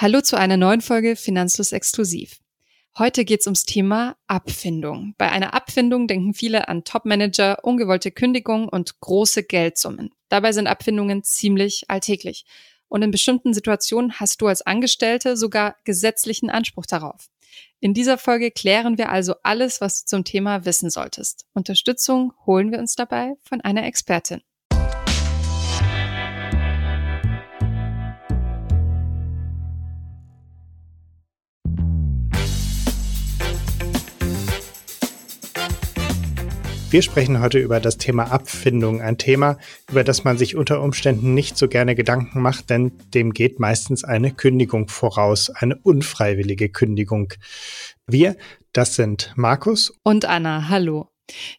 Hallo 0.00 0.20
zu 0.20 0.38
einer 0.38 0.56
neuen 0.56 0.80
Folge 0.80 1.16
Finanzlos 1.16 1.72
Exklusiv. 1.72 2.38
Heute 2.98 3.24
geht 3.24 3.40
es 3.40 3.48
ums 3.48 3.64
Thema 3.64 4.16
Abfindung. 4.28 5.16
Bei 5.18 5.28
einer 5.28 5.54
Abfindung 5.54 6.06
denken 6.06 6.34
viele 6.34 6.68
an 6.68 6.84
Topmanager, 6.84 7.64
ungewollte 7.64 8.12
Kündigung 8.12 8.68
und 8.68 9.00
große 9.00 9.42
Geldsummen. 9.42 10.14
Dabei 10.28 10.52
sind 10.52 10.68
Abfindungen 10.68 11.24
ziemlich 11.24 11.90
alltäglich. 11.90 12.46
Und 12.86 13.02
in 13.02 13.10
bestimmten 13.10 13.52
Situationen 13.52 14.20
hast 14.20 14.40
du 14.40 14.46
als 14.46 14.62
Angestellte 14.62 15.36
sogar 15.36 15.74
gesetzlichen 15.82 16.48
Anspruch 16.48 16.86
darauf. 16.86 17.28
In 17.80 17.92
dieser 17.92 18.18
Folge 18.18 18.52
klären 18.52 18.98
wir 18.98 19.08
also 19.10 19.34
alles, 19.42 19.80
was 19.80 20.04
du 20.04 20.06
zum 20.06 20.22
Thema 20.22 20.64
wissen 20.64 20.90
solltest. 20.90 21.44
Unterstützung 21.54 22.34
holen 22.46 22.70
wir 22.70 22.78
uns 22.78 22.94
dabei 22.94 23.34
von 23.42 23.62
einer 23.62 23.84
Expertin. 23.84 24.42
Wir 36.90 37.02
sprechen 37.02 37.40
heute 37.42 37.58
über 37.58 37.80
das 37.80 37.98
Thema 37.98 38.32
Abfindung, 38.32 39.02
ein 39.02 39.18
Thema, 39.18 39.58
über 39.90 40.04
das 40.04 40.24
man 40.24 40.38
sich 40.38 40.56
unter 40.56 40.80
Umständen 40.80 41.34
nicht 41.34 41.58
so 41.58 41.68
gerne 41.68 41.94
Gedanken 41.94 42.40
macht, 42.40 42.70
denn 42.70 42.92
dem 43.12 43.34
geht 43.34 43.60
meistens 43.60 44.04
eine 44.04 44.32
Kündigung 44.32 44.88
voraus, 44.88 45.50
eine 45.50 45.76
unfreiwillige 45.76 46.70
Kündigung. 46.70 47.34
Wir, 48.06 48.38
das 48.72 48.94
sind 48.94 49.34
Markus 49.36 49.92
und 50.02 50.24
Anna. 50.24 50.70
Hallo. 50.70 51.10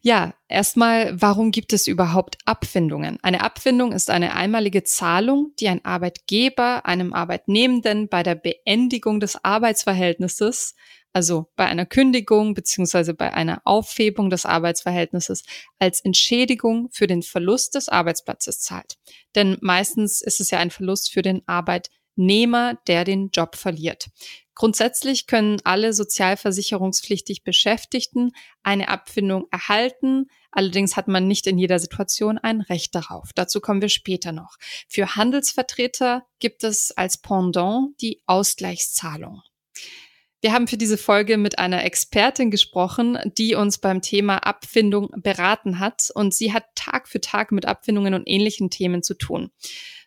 Ja, 0.02 0.34
erstmal, 0.48 1.20
warum 1.22 1.52
gibt 1.52 1.74
es 1.74 1.88
überhaupt 1.88 2.38
Abfindungen? 2.46 3.20
Eine 3.22 3.42
Abfindung 3.42 3.92
ist 3.92 4.10
eine 4.10 4.34
einmalige 4.34 4.84
Zahlung, 4.84 5.54
die 5.60 5.68
ein 5.70 5.86
Arbeitgeber 5.86 6.86
einem 6.86 7.14
Arbeitnehmenden 7.14 8.10
bei 8.10 8.24
der 8.24 8.36
Beendigung 8.36 9.20
des 9.20 9.44
Arbeitsverhältnisses 9.44 10.76
also 11.12 11.48
bei 11.56 11.66
einer 11.66 11.86
Kündigung 11.86 12.54
beziehungsweise 12.54 13.14
bei 13.14 13.34
einer 13.34 13.62
Aufhebung 13.66 14.30
des 14.30 14.46
Arbeitsverhältnisses 14.46 15.44
als 15.80 16.02
Entschädigung 16.02 16.90
für 16.92 17.08
den 17.08 17.24
Verlust 17.24 17.76
des 17.76 17.90
Arbeitsplatzes 17.90 18.62
zahlt. 18.62 18.98
Denn 19.36 19.58
meistens 19.62 20.22
ist 20.22 20.40
es 20.40 20.52
ja 20.52 20.60
ein 20.60 20.72
Verlust 20.72 21.12
für 21.12 21.22
den 21.22 21.42
Arbeitnehmer, 21.48 21.99
der 22.88 23.06
den 23.06 23.30
Job 23.30 23.56
verliert. 23.56 24.10
Grundsätzlich 24.54 25.26
können 25.26 25.62
alle 25.64 25.94
sozialversicherungspflichtig 25.94 27.44
Beschäftigten 27.46 28.32
eine 28.62 28.90
Abfindung 28.90 29.46
erhalten. 29.52 30.28
Allerdings 30.52 30.98
hat 30.98 31.08
man 31.08 31.28
nicht 31.28 31.48
in 31.48 31.58
jeder 31.58 31.80
Situation 31.80 32.38
ein 32.38 32.60
Recht 32.60 32.94
darauf. 32.94 33.30
Dazu 33.34 33.62
kommen 33.62 33.82
wir 33.82 33.88
später 33.88 34.34
noch. 34.34 34.58
Für 34.90 35.16
Handelsvertreter 35.16 36.26
gibt 36.40 36.66
es 36.66 36.92
als 36.92 37.20
Pendant 37.20 37.94
die 38.02 38.22
Ausgleichszahlung. 38.26 39.42
Wir 40.42 40.54
haben 40.54 40.68
für 40.68 40.78
diese 40.78 40.98
Folge 40.98 41.38
mit 41.38 41.60
einer 41.60 41.84
Expertin 41.84 42.50
gesprochen, 42.50 43.18
die 43.38 43.56
uns 43.56 43.78
beim 43.78 44.02
Thema 44.02 44.38
Abfindung 44.38 45.10
beraten 45.18 45.80
hat 45.80 46.10
und 46.16 46.34
sie 46.34 46.54
hat 46.54 46.64
Tag 46.76 47.10
für 47.10 47.20
Tag 47.20 47.52
mit 47.52 47.66
Abfindungen 47.66 48.14
und 48.14 48.24
ähnlichen 48.26 48.70
Themen 48.70 49.04
zu 49.04 49.16
tun. 49.16 49.52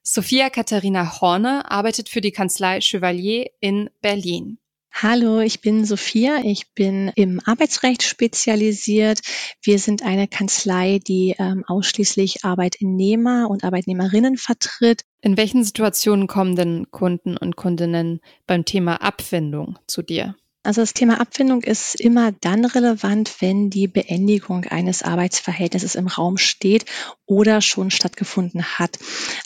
Sophia 0.02 0.48
Katharina 0.48 1.20
Horner 1.20 1.70
arbeitet 1.70 2.08
für 2.08 2.20
die 2.20 2.33
Kanzlei 2.33 2.80
Chevalier 2.80 3.50
in 3.61 3.91
Berlin. 4.00 4.58
Hallo, 4.94 5.40
ich 5.40 5.62
bin 5.62 5.84
Sophia. 5.84 6.42
Ich 6.44 6.74
bin 6.74 7.10
im 7.16 7.40
Arbeitsrecht 7.44 8.02
spezialisiert. 8.02 9.20
Wir 9.62 9.78
sind 9.78 10.02
eine 10.02 10.28
Kanzlei, 10.28 11.00
die 11.06 11.34
ähm, 11.38 11.64
ausschließlich 11.66 12.44
Arbeitnehmer 12.44 13.48
und 13.50 13.64
Arbeitnehmerinnen 13.64 14.36
vertritt. 14.36 15.02
In 15.22 15.36
welchen 15.36 15.64
Situationen 15.64 16.26
kommen 16.26 16.56
denn 16.56 16.90
Kunden 16.90 17.36
und 17.36 17.56
Kundinnen 17.56 18.20
beim 18.46 18.64
Thema 18.64 19.02
Abfindung 19.02 19.78
zu 19.86 20.02
dir? 20.02 20.36
Also 20.64 20.80
das 20.80 20.94
Thema 20.94 21.20
Abfindung 21.20 21.62
ist 21.62 21.96
immer 21.96 22.30
dann 22.30 22.64
relevant, 22.64 23.41
wenn 23.41 23.68
die 23.68 23.88
Beendigung 23.88 24.64
eines 24.66 25.02
Arbeitsverhältnisses 25.02 25.96
im 25.96 26.06
Raum 26.06 26.36
steht 26.36 26.84
oder 27.27 27.61
schon 27.61 27.90
stattgefunden 27.90 28.62
hat. 28.62 28.98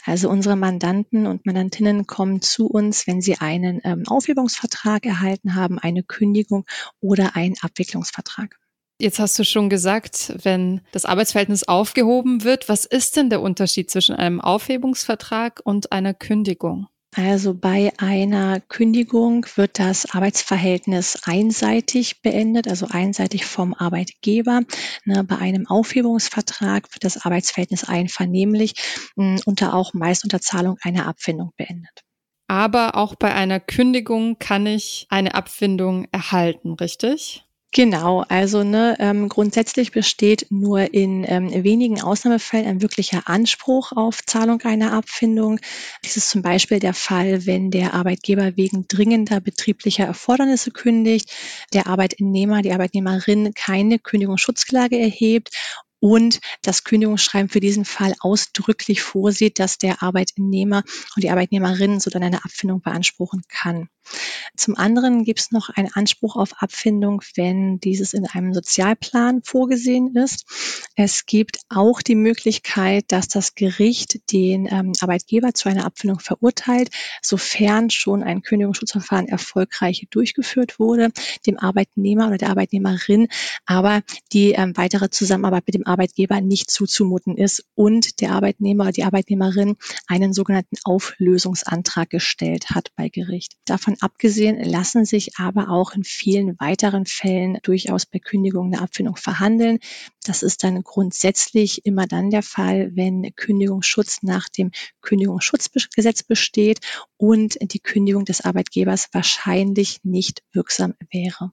Also 0.05 0.29
unsere 0.29 0.55
Mandanten 0.55 1.25
und 1.25 1.47
Mandantinnen 1.47 2.05
kommen 2.05 2.43
zu 2.43 2.67
uns, 2.67 3.07
wenn 3.07 3.21
sie 3.21 3.37
einen 3.39 3.81
ähm, 3.83 4.03
Aufhebungsvertrag 4.07 5.07
erhalten 5.07 5.55
haben, 5.55 5.79
eine 5.79 6.03
Kündigung 6.03 6.65
oder 7.01 7.35
einen 7.35 7.55
Abwicklungsvertrag. 7.61 8.59
Jetzt 8.99 9.19
hast 9.19 9.39
du 9.39 9.43
schon 9.43 9.69
gesagt, 9.69 10.33
wenn 10.43 10.81
das 10.91 11.05
Arbeitsverhältnis 11.05 11.63
aufgehoben 11.63 12.43
wird, 12.43 12.69
was 12.69 12.85
ist 12.85 13.15
denn 13.15 13.31
der 13.31 13.41
Unterschied 13.41 13.89
zwischen 13.89 14.15
einem 14.15 14.39
Aufhebungsvertrag 14.39 15.61
und 15.63 15.91
einer 15.91 16.13
Kündigung? 16.13 16.87
Also 17.15 17.53
bei 17.53 17.91
einer 17.97 18.59
Kündigung 18.59 19.45
wird 19.55 19.79
das 19.79 20.13
Arbeitsverhältnis 20.13 21.23
einseitig 21.23 22.21
beendet, 22.21 22.67
also 22.67 22.87
einseitig 22.87 23.45
vom 23.45 23.73
Arbeitgeber. 23.73 24.61
Ne, 25.05 25.23
bei 25.23 25.37
einem 25.37 25.67
Aufhebungsvertrag 25.67 26.93
wird 26.93 27.03
das 27.03 27.25
Arbeitsverhältnis 27.25 27.85
einvernehmlich 27.85 28.75
hm, 29.15 29.39
unter 29.45 29.73
auch 29.73 29.93
meist 29.93 30.25
unter 30.25 30.41
Zahlung 30.41 30.77
einer 30.81 31.07
Abfindung 31.07 31.53
beendet. 31.57 32.03
Aber 32.47 32.95
auch 32.95 33.15
bei 33.15 33.33
einer 33.33 33.59
Kündigung 33.59 34.37
kann 34.39 34.65
ich 34.65 35.07
eine 35.09 35.33
Abfindung 35.33 36.07
erhalten, 36.11 36.73
richtig? 36.73 37.46
Genau, 37.73 38.23
also 38.29 38.63
ne, 38.63 38.95
ähm, 38.99 39.27
grundsätzlich 39.29 39.91
besteht 39.91 40.47
nur 40.49 40.93
in 40.93 41.25
ähm, 41.27 41.51
wenigen 41.63 42.01
Ausnahmefällen 42.01 42.65
ein 42.65 42.81
wirklicher 42.81 43.27
Anspruch 43.27 43.91
auf 43.91 44.25
Zahlung 44.25 44.61
einer 44.61 44.93
Abfindung. 44.93 45.59
Dies 46.03 46.15
ist 46.17 46.29
zum 46.29 46.41
Beispiel 46.41 46.79
der 46.79 46.93
Fall, 46.93 47.45
wenn 47.45 47.69
der 47.69 47.93
Arbeitgeber 47.93 48.55
wegen 48.55 48.87
dringender 48.87 49.41
betrieblicher 49.41 50.05
Erfordernisse 50.05 50.71
kündigt, 50.71 51.31
der 51.73 51.87
Arbeitnehmer, 51.87 52.61
die 52.61 52.71
Arbeitnehmerin 52.71 53.53
keine 53.53 53.99
Kündigungsschutzklage 53.99 54.97
erhebt 54.97 55.49
und 55.99 56.39
das 56.61 56.83
Kündigungsschreiben 56.83 57.49
für 57.49 57.59
diesen 57.59 57.85
Fall 57.85 58.13
ausdrücklich 58.19 59.01
vorsieht, 59.01 59.59
dass 59.59 59.77
der 59.77 60.03
Arbeitnehmer 60.03 60.83
und 61.15 61.23
die 61.23 61.29
Arbeitnehmerin 61.29 61.99
so 61.99 62.09
dann 62.09 62.23
eine 62.23 62.43
Abfindung 62.43 62.81
beanspruchen 62.81 63.43
kann. 63.49 63.89
Zum 64.55 64.77
anderen 64.77 65.25
gibt 65.25 65.39
es 65.41 65.51
noch 65.51 65.69
einen 65.69 65.91
Anspruch 65.93 66.37
auf 66.37 66.53
Abfindung, 66.61 67.21
wenn 67.35 67.79
dieses 67.79 68.13
in 68.13 68.25
einem 68.25 68.53
Sozialplan 68.53 69.41
vorgesehen 69.43 70.15
ist. 70.15 70.45
Es 70.95 71.25
gibt 71.25 71.59
auch 71.67 72.01
die 72.01 72.15
Möglichkeit, 72.15 73.05
dass 73.09 73.27
das 73.27 73.53
Gericht 73.53 74.31
den 74.31 74.67
ähm, 74.71 74.93
Arbeitgeber 75.01 75.53
zu 75.53 75.67
einer 75.67 75.85
Abfindung 75.85 76.19
verurteilt, 76.19 76.89
sofern 77.21 77.89
schon 77.89 78.23
ein 78.23 78.43
Kündigungsschutzverfahren 78.43 79.27
erfolgreich 79.27 80.07
durchgeführt 80.09 80.79
wurde, 80.79 81.09
dem 81.45 81.59
Arbeitnehmer 81.59 82.27
oder 82.27 82.37
der 82.37 82.49
Arbeitnehmerin 82.49 83.27
aber 83.65 84.01
die 84.33 84.51
ähm, 84.51 84.75
weitere 84.75 85.09
Zusammenarbeit 85.09 85.63
mit 85.67 85.75
dem 85.75 85.86
Arbeitgeber 85.87 86.41
nicht 86.41 86.69
zuzumuten 86.69 87.37
ist 87.37 87.65
und 87.75 88.21
der 88.21 88.31
Arbeitnehmer 88.31 88.83
oder 88.85 88.91
die 88.91 89.03
Arbeitnehmerin 89.03 89.75
einen 90.07 90.33
sogenannten 90.33 90.77
Auflösungsantrag 90.83 92.09
gestellt 92.09 92.69
hat 92.71 92.91
bei 92.95 93.09
Gericht. 93.09 93.53
Davon 93.65 93.95
abgesehen 94.01 94.61
lassen 94.63 95.05
sich 95.05 95.37
aber 95.37 95.69
auch 95.69 95.93
in 95.93 96.03
vielen 96.03 96.59
weiteren 96.59 97.05
Fällen 97.05 97.57
durchaus 97.63 98.05
bei 98.05 98.19
Kündigung 98.19 98.67
eine 98.67 98.81
Abfindung 98.81 99.15
verhandeln. 99.15 99.79
Das 100.23 100.43
ist 100.43 100.63
dann 100.63 100.83
grundsätzlich 100.83 101.85
immer 101.85 102.05
dann 102.05 102.29
der 102.29 102.43
Fall, 102.43 102.91
wenn 102.95 103.33
Kündigungsschutz 103.35 104.23
nach 104.23 104.49
dem 104.49 104.71
Kündigungsschutzgesetz 105.01 106.23
besteht 106.23 106.79
und 107.17 107.57
die 107.61 107.79
Kündigung 107.79 108.25
des 108.25 108.41
Arbeitgebers 108.41 109.09
wahrscheinlich 109.13 109.99
nicht 110.03 110.43
wirksam 110.51 110.93
wäre. 111.11 111.51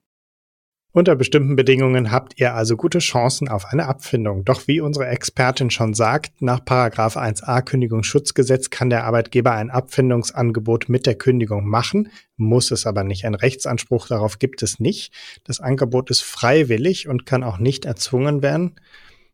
Unter 0.95 1.17
bestimmten 1.17 1.57
Bedingungen 1.57 2.09
habt 2.09 2.39
ihr 2.39 2.53
also 2.53 2.77
gute 2.77 2.99
Chancen 2.99 3.49
auf 3.49 3.65
eine 3.65 3.85
Abfindung. 3.85 4.45
Doch 4.45 4.65
wie 4.65 4.79
unsere 4.79 5.07
Expertin 5.07 5.69
schon 5.69 5.93
sagt, 5.93 6.41
nach 6.41 6.61
1a 6.61 7.61
Kündigungsschutzgesetz 7.63 8.69
kann 8.69 8.89
der 8.89 9.03
Arbeitgeber 9.03 9.51
ein 9.51 9.71
Abfindungsangebot 9.71 10.87
mit 10.87 11.05
der 11.05 11.15
Kündigung 11.15 11.67
machen, 11.67 12.13
muss 12.37 12.71
es 12.71 12.85
aber 12.85 13.03
nicht. 13.03 13.25
Ein 13.25 13.35
Rechtsanspruch 13.35 14.07
darauf 14.07 14.39
gibt 14.39 14.63
es 14.63 14.79
nicht. 14.79 15.11
Das 15.43 15.59
Angebot 15.59 16.09
ist 16.11 16.21
freiwillig 16.21 17.09
und 17.09 17.25
kann 17.25 17.43
auch 17.43 17.57
nicht 17.57 17.83
erzwungen 17.83 18.41
werden. 18.41 18.75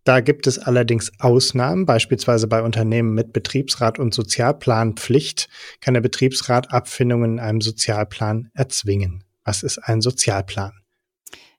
Da 0.04 0.20
gibt 0.22 0.48
es 0.48 0.58
allerdings 0.58 1.12
Ausnahmen, 1.20 1.86
beispielsweise 1.86 2.48
bei 2.48 2.64
Unternehmen 2.64 3.14
mit 3.14 3.34
Betriebsrat 3.34 4.00
und 4.00 4.16
Sozialplanpflicht 4.16 5.48
kann 5.80 5.94
der 5.94 6.02
Betriebsrat 6.02 6.74
Abfindungen 6.74 7.34
in 7.34 7.40
einem 7.40 7.62
Sozialplan 7.62 8.50
erzwingen. 8.56 9.24
Was 9.44 9.62
ist 9.62 9.78
ein 9.78 10.02
Sozialplan? 10.02 10.81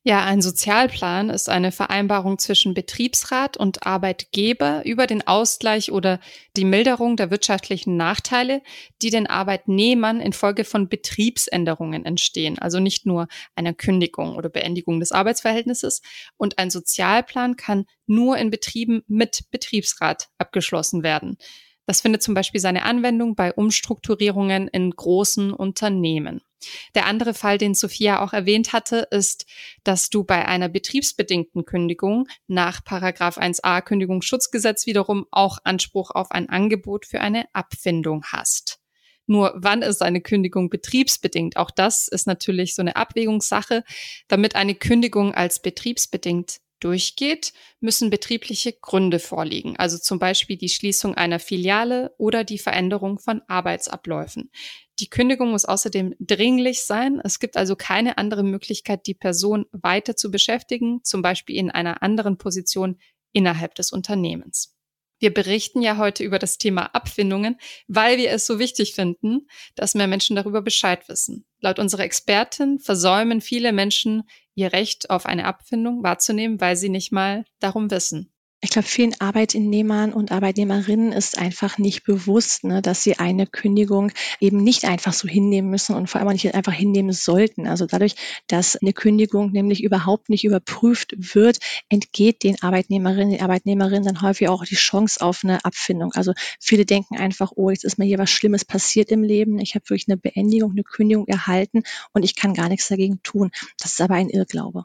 Ja, 0.05 0.25
ein 0.25 0.43
Sozialplan 0.43 1.31
ist 1.31 1.49
eine 1.49 1.71
Vereinbarung 1.71 2.37
zwischen 2.39 2.75
Betriebsrat 2.75 3.57
und 3.57 3.87
Arbeitgeber 3.87 4.85
über 4.85 5.07
den 5.07 5.25
Ausgleich 5.25 5.93
oder 5.93 6.19
die 6.57 6.65
Milderung 6.65 7.17
der 7.17 7.31
wirtschaftlichen 7.31 7.97
Nachteile, 7.97 8.63
die 9.01 9.11
den 9.11 9.29
Arbeitnehmern 9.29 10.21
infolge 10.21 10.65
von 10.65 10.89
Betriebsänderungen 10.89 12.05
entstehen, 12.05 12.59
also 12.59 12.81
nicht 12.81 13.07
nur 13.07 13.29
einer 13.55 13.75
Kündigung 13.75 14.35
oder 14.35 14.49
Beendigung 14.49 14.99
des 14.99 15.13
Arbeitsverhältnisses. 15.13 16.03
Und 16.37 16.59
ein 16.59 16.71
Sozialplan 16.71 17.55
kann 17.55 17.85
nur 18.07 18.37
in 18.39 18.51
Betrieben 18.51 19.05
mit 19.07 19.43
Betriebsrat 19.53 20.31
abgeschlossen 20.37 21.05
werden. 21.05 21.37
Das 21.87 22.01
findet 22.01 22.25
zum 22.25 22.35
Beispiel 22.35 22.61
seine 22.61 22.83
Anwendung 22.83 23.37
bei 23.37 23.53
Umstrukturierungen 23.53 24.67
in 24.67 24.91
großen 24.91 25.53
Unternehmen. 25.53 26.41
Der 26.95 27.07
andere 27.07 27.35
Fall, 27.35 27.59
den 27.59 27.75
Sophia 27.75 28.21
auch 28.23 28.33
erwähnt 28.33 28.73
hatte, 28.73 29.09
ist, 29.11 29.47
dass 29.85 30.11
du 30.11 30.25
bei 30.25 30.47
einer 30.47 30.69
betriebsbedingten 30.69 31.65
Kündigung 31.65 32.29
nach 32.47 32.85
Paragraph 32.85 33.39
1a 33.39 33.83
Kündigungsschutzgesetz 33.83 34.87
wiederum 34.87 35.27
auch 35.31 35.59
Anspruch 35.65 36.11
auf 36.11 36.31
ein 36.31 36.49
Angebot 36.49 37.07
für 37.07 37.21
eine 37.21 37.47
Abfindung 37.53 38.25
hast. 38.25 38.79
Nur 39.27 39.53
wann 39.57 39.83
ist 39.83 40.03
eine 40.03 40.21
Kündigung 40.21 40.69
betriebsbedingt? 40.69 41.57
Auch 41.57 41.71
das 41.71 42.09
ist 42.09 42.27
natürlich 42.27 42.75
so 42.75 42.83
eine 42.83 42.97
Abwägungssache. 42.97 43.85
Damit 44.29 44.57
eine 44.57 44.75
Kündigung 44.75 45.33
als 45.33 45.63
betriebsbedingt 45.63 46.61
durchgeht, 46.83 47.53
müssen 47.81 48.11
betriebliche 48.11 48.73
Gründe 48.73 49.19
vorliegen, 49.19 49.77
also 49.77 49.99
zum 49.99 50.19
Beispiel 50.19 50.57
die 50.57 50.69
Schließung 50.69 51.15
einer 51.15 51.39
Filiale 51.39 52.15
oder 52.19 52.45
die 52.45 52.59
Veränderung 52.59 53.19
von 53.19 53.43
Arbeitsabläufen. 53.47 54.51
Die 54.99 55.09
Kündigung 55.09 55.51
muss 55.51 55.65
außerdem 55.65 56.15
dringlich 56.21 56.83
sein. 56.83 57.21
Es 57.25 57.39
gibt 57.39 57.57
also 57.57 57.77
keine 57.77 58.19
andere 58.19 58.43
Möglichkeit, 58.43 59.07
die 59.07 59.15
Person 59.15 59.67
weiter 59.73 60.17
zu 60.17 60.31
beschäftigen, 60.31 61.01
zum 61.03 61.23
Beispiel 61.23 61.57
in 61.57 61.71
einer 61.71 62.03
anderen 62.03 62.39
Position 62.39 62.99
innerhalb 63.33 63.75
des 63.75 63.93
Unternehmens. 63.93 64.77
Wir 65.23 65.33
berichten 65.33 65.83
ja 65.83 65.99
heute 65.99 66.25
über 66.25 66.41
das 66.41 66.59
Thema 66.59 66.87
Abfindungen, 66.97 67.57
weil 67.87 68.19
wir 68.19 68.33
es 68.33 68.45
so 68.45 68.59
wichtig 68.59 68.93
finden, 68.93 69.47
dass 69.77 69.95
mehr 69.95 70.09
Menschen 70.09 70.35
darüber 70.35 70.63
Bescheid 70.63 71.09
wissen. 71.09 71.47
Laut 71.61 71.79
unserer 71.79 72.03
Expertin 72.03 72.81
versäumen 72.81 73.41
viele 73.41 73.73
Menschen 73.73 74.25
ihr 74.57 74.73
Recht 74.73 75.11
auf 75.11 75.25
eine 75.25 75.45
Abfindung 75.45 76.03
wahrzunehmen, 76.03 76.61
weil 76.61 76.75
sie 76.75 76.89
nicht 76.89 77.13
mal 77.13 77.45
darum 77.61 77.89
wissen. 77.93 78.32
Ich 78.65 78.71
glaube, 78.71 78.87
vielen 78.87 79.21
Arbeitnehmern 79.21 80.13
und 80.13 80.31
Arbeitnehmerinnen 80.31 81.11
ist 81.11 81.37
einfach 81.37 81.79
nicht 81.79 82.05
bewusst, 82.05 82.63
ne, 82.63 82.81
dass 82.81 83.03
sie 83.03 83.19
eine 83.19 83.49
Kündigung 83.49 84.13
eben 84.39 84.63
nicht 84.63 84.85
einfach 84.85 85.13
so 85.13 85.27
hinnehmen 85.27 85.69
müssen 85.69 85.97
und 85.97 86.09
vor 86.09 86.21
allem 86.21 86.31
nicht 86.31 86.55
einfach 86.55 86.73
hinnehmen 86.73 87.11
sollten. 87.11 87.67
Also 87.67 87.87
dadurch, 87.87 88.15
dass 88.47 88.77
eine 88.77 88.93
Kündigung 88.93 89.51
nämlich 89.51 89.83
überhaupt 89.83 90.29
nicht 90.29 90.45
überprüft 90.45 91.13
wird, 91.19 91.59
entgeht 91.89 92.45
den 92.45 92.63
Arbeitnehmerinnen, 92.63 93.31
den 93.33 93.43
Arbeitnehmerinnen 93.43 94.05
dann 94.05 94.23
häufig 94.23 94.49
auch 94.49 94.65
die 94.65 94.77
Chance 94.77 95.21
auf 95.21 95.41
eine 95.43 95.65
Abfindung. 95.65 96.13
Also 96.13 96.33
viele 96.61 96.87
denken 96.87 97.17
einfach, 97.17 97.51
oh, 97.57 97.71
jetzt 97.71 97.83
ist 97.85 97.99
mir 97.99 98.05
hier 98.05 98.19
was 98.19 98.31
Schlimmes 98.31 98.65
passiert 98.65 99.11
im 99.11 99.25
Leben. 99.25 99.59
Ich 99.59 99.75
habe 99.75 99.91
wirklich 99.91 100.07
eine 100.07 100.19
Beendigung, 100.19 100.71
eine 100.71 100.85
Kündigung 100.85 101.27
erhalten 101.27 101.83
und 102.13 102.23
ich 102.25 102.37
kann 102.37 102.55
gar 102.55 102.69
nichts 102.69 102.87
dagegen 102.87 103.25
tun. 103.25 103.51
Das 103.81 103.95
ist 103.95 104.01
aber 104.01 104.15
ein 104.15 104.29
Irrglaube. 104.29 104.85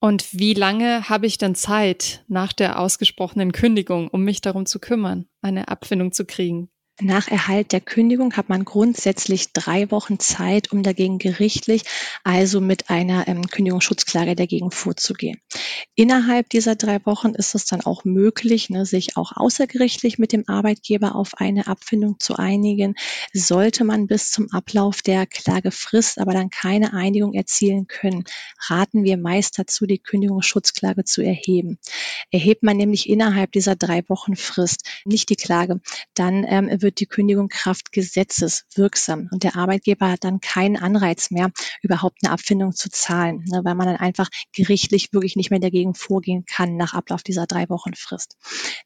Und 0.00 0.26
wie 0.32 0.54
lange 0.54 1.08
habe 1.08 1.26
ich 1.26 1.38
denn 1.38 1.54
Zeit 1.54 2.24
nach 2.28 2.52
der 2.52 2.78
ausgesprochenen 2.78 3.52
Kündigung, 3.52 4.08
um 4.08 4.22
mich 4.22 4.40
darum 4.40 4.66
zu 4.66 4.78
kümmern, 4.78 5.26
eine 5.40 5.68
Abfindung 5.68 6.12
zu 6.12 6.26
kriegen? 6.26 6.68
Nach 7.00 7.28
Erhalt 7.28 7.72
der 7.72 7.82
Kündigung 7.82 8.34
hat 8.34 8.48
man 8.48 8.64
grundsätzlich 8.64 9.52
drei 9.52 9.90
Wochen 9.90 10.18
Zeit, 10.18 10.72
um 10.72 10.82
dagegen 10.82 11.18
gerichtlich, 11.18 11.82
also 12.24 12.62
mit 12.62 12.88
einer 12.88 13.28
ähm, 13.28 13.46
Kündigungsschutzklage 13.48 14.34
dagegen 14.34 14.70
vorzugehen. 14.70 15.38
Innerhalb 15.98 16.50
dieser 16.50 16.76
drei 16.76 16.98
Wochen 17.06 17.30
ist 17.30 17.54
es 17.54 17.64
dann 17.64 17.80
auch 17.80 18.04
möglich, 18.04 18.68
ne, 18.68 18.84
sich 18.84 19.16
auch 19.16 19.32
außergerichtlich 19.34 20.18
mit 20.18 20.30
dem 20.32 20.44
Arbeitgeber 20.46 21.14
auf 21.14 21.38
eine 21.38 21.68
Abfindung 21.68 22.20
zu 22.20 22.36
einigen. 22.36 22.96
Sollte 23.32 23.82
man 23.84 24.06
bis 24.06 24.30
zum 24.30 24.50
Ablauf 24.52 25.00
der 25.00 25.26
Klagefrist 25.26 26.18
aber 26.18 26.34
dann 26.34 26.50
keine 26.50 26.92
Einigung 26.92 27.32
erzielen 27.32 27.86
können, 27.86 28.24
raten 28.68 29.04
wir 29.04 29.16
meist 29.16 29.58
dazu, 29.58 29.86
die 29.86 29.98
Kündigungsschutzklage 29.98 31.04
zu 31.04 31.22
erheben. 31.22 31.78
Erhebt 32.30 32.62
man 32.62 32.76
nämlich 32.76 33.08
innerhalb 33.08 33.52
dieser 33.52 33.74
drei 33.74 34.02
Wochen 34.08 34.36
Frist 34.36 34.86
nicht 35.06 35.30
die 35.30 35.36
Klage, 35.36 35.80
dann 36.12 36.44
ähm, 36.46 36.70
wird 36.82 37.00
die 37.00 37.06
Kündigung 37.06 37.48
Kraft 37.48 37.90
Gesetzes 37.92 38.66
wirksam 38.74 39.30
und 39.32 39.44
der 39.44 39.56
Arbeitgeber 39.56 40.10
hat 40.10 40.24
dann 40.24 40.40
keinen 40.40 40.76
Anreiz 40.76 41.30
mehr, 41.30 41.52
überhaupt 41.80 42.18
eine 42.22 42.32
Abfindung 42.32 42.72
zu 42.72 42.90
zahlen, 42.90 43.44
ne, 43.46 43.62
weil 43.64 43.74
man 43.74 43.86
dann 43.86 43.96
einfach 43.96 44.28
gerichtlich 44.52 45.14
wirklich 45.14 45.36
nicht 45.36 45.50
mehr 45.50 45.60
dagegen 45.60 45.75
vorgehen 45.94 46.44
kann 46.46 46.76
nach 46.76 46.94
Ablauf 46.94 47.22
dieser 47.22 47.46
drei 47.46 47.68
Wochen 47.68 47.94
Frist. 47.94 48.36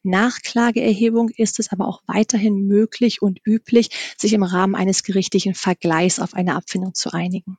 Nach 0.03 0.39
Klageerhebung 0.41 1.29
ist 1.29 1.59
es 1.59 1.71
aber 1.71 1.87
auch 1.87 2.01
weiterhin 2.07 2.67
möglich 2.67 3.21
und 3.21 3.39
üblich, 3.45 3.89
sich 4.17 4.33
im 4.33 4.43
Rahmen 4.43 4.75
eines 4.75 5.03
gerichtlichen 5.03 5.53
Vergleichs 5.53 6.19
auf 6.19 6.33
eine 6.33 6.55
Abfindung 6.55 6.93
zu 6.93 7.11
einigen. 7.13 7.57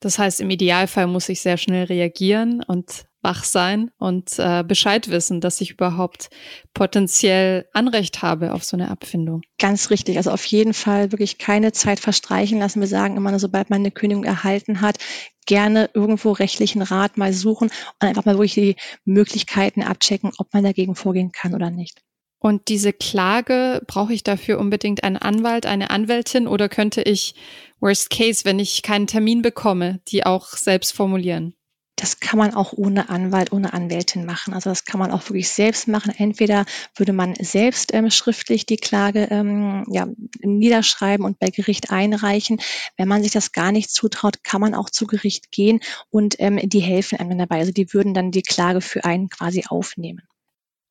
Das 0.00 0.18
heißt, 0.18 0.40
im 0.40 0.50
Idealfall 0.50 1.06
muss 1.06 1.28
ich 1.28 1.40
sehr 1.40 1.56
schnell 1.56 1.84
reagieren 1.84 2.62
und 2.62 3.06
wach 3.24 3.42
sein 3.42 3.90
und 3.98 4.38
äh, 4.38 4.62
Bescheid 4.62 5.08
wissen, 5.08 5.40
dass 5.40 5.62
ich 5.62 5.70
überhaupt 5.70 6.28
potenziell 6.74 7.66
Anrecht 7.72 8.20
habe 8.20 8.52
auf 8.52 8.62
so 8.62 8.76
eine 8.76 8.90
Abfindung. 8.90 9.40
Ganz 9.58 9.88
richtig. 9.88 10.18
Also 10.18 10.30
auf 10.30 10.44
jeden 10.44 10.74
Fall 10.74 11.10
wirklich 11.10 11.38
keine 11.38 11.72
Zeit 11.72 12.00
verstreichen 12.00 12.58
lassen. 12.58 12.80
Wir 12.80 12.86
sagen 12.86 13.16
immer, 13.16 13.36
sobald 13.38 13.70
man 13.70 13.80
eine 13.80 13.90
Kündigung 13.90 14.24
erhalten 14.24 14.82
hat, 14.82 14.98
gerne 15.46 15.90
irgendwo 15.94 16.32
rechtlichen 16.32 16.82
Rat 16.82 17.16
mal 17.16 17.32
suchen 17.32 17.70
und 18.00 18.08
einfach 18.08 18.24
mal 18.24 18.34
wirklich 18.34 18.54
die 18.54 18.76
Möglichkeiten 19.04 19.82
abchecken, 19.82 20.32
ob 20.38 20.52
man 20.52 20.64
dagegen 20.64 20.94
vorgehen 20.94 21.32
kann 21.32 21.54
oder 21.54 21.70
nicht. 21.70 22.02
Und 22.38 22.68
diese 22.68 22.92
Klage, 22.92 23.82
brauche 23.86 24.12
ich 24.12 24.22
dafür 24.22 24.58
unbedingt 24.58 25.02
einen 25.02 25.16
Anwalt, 25.16 25.64
eine 25.64 25.88
Anwältin 25.88 26.46
oder 26.46 26.68
könnte 26.68 27.00
ich, 27.00 27.34
worst 27.80 28.10
case, 28.10 28.44
wenn 28.44 28.58
ich 28.58 28.82
keinen 28.82 29.06
Termin 29.06 29.40
bekomme, 29.40 30.00
die 30.08 30.26
auch 30.26 30.48
selbst 30.48 30.92
formulieren? 30.92 31.54
Das 31.96 32.18
kann 32.18 32.38
man 32.38 32.54
auch 32.54 32.72
ohne 32.72 33.08
Anwalt, 33.08 33.52
ohne 33.52 33.72
Anwältin 33.72 34.24
machen. 34.24 34.52
Also 34.52 34.70
das 34.70 34.84
kann 34.84 34.98
man 34.98 35.12
auch 35.12 35.28
wirklich 35.28 35.48
selbst 35.48 35.86
machen. 35.86 36.12
Entweder 36.16 36.64
würde 36.96 37.12
man 37.12 37.34
selbst 37.36 37.94
ähm, 37.94 38.10
schriftlich 38.10 38.66
die 38.66 38.76
Klage 38.76 39.28
ähm, 39.30 39.84
ja, 39.90 40.08
niederschreiben 40.40 41.24
und 41.24 41.38
bei 41.38 41.50
Gericht 41.50 41.90
einreichen. 41.92 42.60
Wenn 42.96 43.08
man 43.08 43.22
sich 43.22 43.32
das 43.32 43.52
gar 43.52 43.70
nicht 43.70 43.90
zutraut, 43.90 44.42
kann 44.42 44.60
man 44.60 44.74
auch 44.74 44.90
zu 44.90 45.06
Gericht 45.06 45.52
gehen 45.52 45.80
und 46.10 46.34
ähm, 46.38 46.58
die 46.62 46.80
helfen 46.80 47.20
einem 47.20 47.38
dabei. 47.38 47.60
Also 47.60 47.72
die 47.72 47.92
würden 47.92 48.12
dann 48.12 48.32
die 48.32 48.42
Klage 48.42 48.80
für 48.80 49.04
einen 49.04 49.28
quasi 49.28 49.64
aufnehmen. 49.68 50.22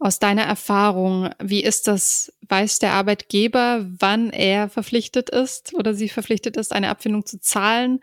Aus 0.04 0.20
deiner 0.20 0.42
Erfahrung, 0.44 1.30
wie 1.42 1.64
ist 1.64 1.88
das? 1.88 2.34
Weiß 2.50 2.80
der 2.80 2.92
Arbeitgeber, 2.92 3.86
wann 4.00 4.32
er 4.32 4.68
verpflichtet 4.68 5.30
ist 5.30 5.74
oder 5.76 5.94
sie 5.94 6.10
verpflichtet 6.10 6.58
ist, 6.58 6.74
eine 6.74 6.90
Abfindung 6.90 7.26
zu 7.26 7.40
zahlen? 7.40 8.02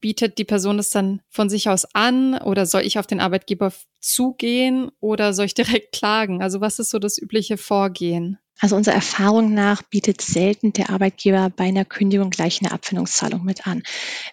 Bietet 0.00 0.38
die 0.38 0.44
Person 0.44 0.76
das 0.76 0.90
dann 0.90 1.22
von 1.28 1.50
sich 1.50 1.68
aus 1.68 1.92
an 1.92 2.38
oder 2.38 2.66
soll 2.66 2.82
ich 2.82 3.00
auf 3.00 3.08
den 3.08 3.18
Arbeitgeber 3.18 3.72
zugehen 3.98 4.92
oder 5.00 5.32
soll 5.32 5.46
ich 5.46 5.54
direkt 5.54 5.90
klagen? 5.90 6.40
Also 6.40 6.60
was 6.60 6.78
ist 6.78 6.90
so 6.90 7.00
das 7.00 7.18
übliche 7.20 7.56
Vorgehen? 7.56 8.38
Also 8.60 8.76
unserer 8.76 8.94
Erfahrung 8.94 9.54
nach 9.54 9.82
bietet 9.82 10.20
selten 10.20 10.74
der 10.74 10.90
Arbeitgeber 10.90 11.50
bei 11.54 11.64
einer 11.64 11.86
Kündigung 11.86 12.28
gleich 12.28 12.60
eine 12.60 12.72
Abfindungszahlung 12.72 13.42
mit 13.42 13.66
an. 13.66 13.82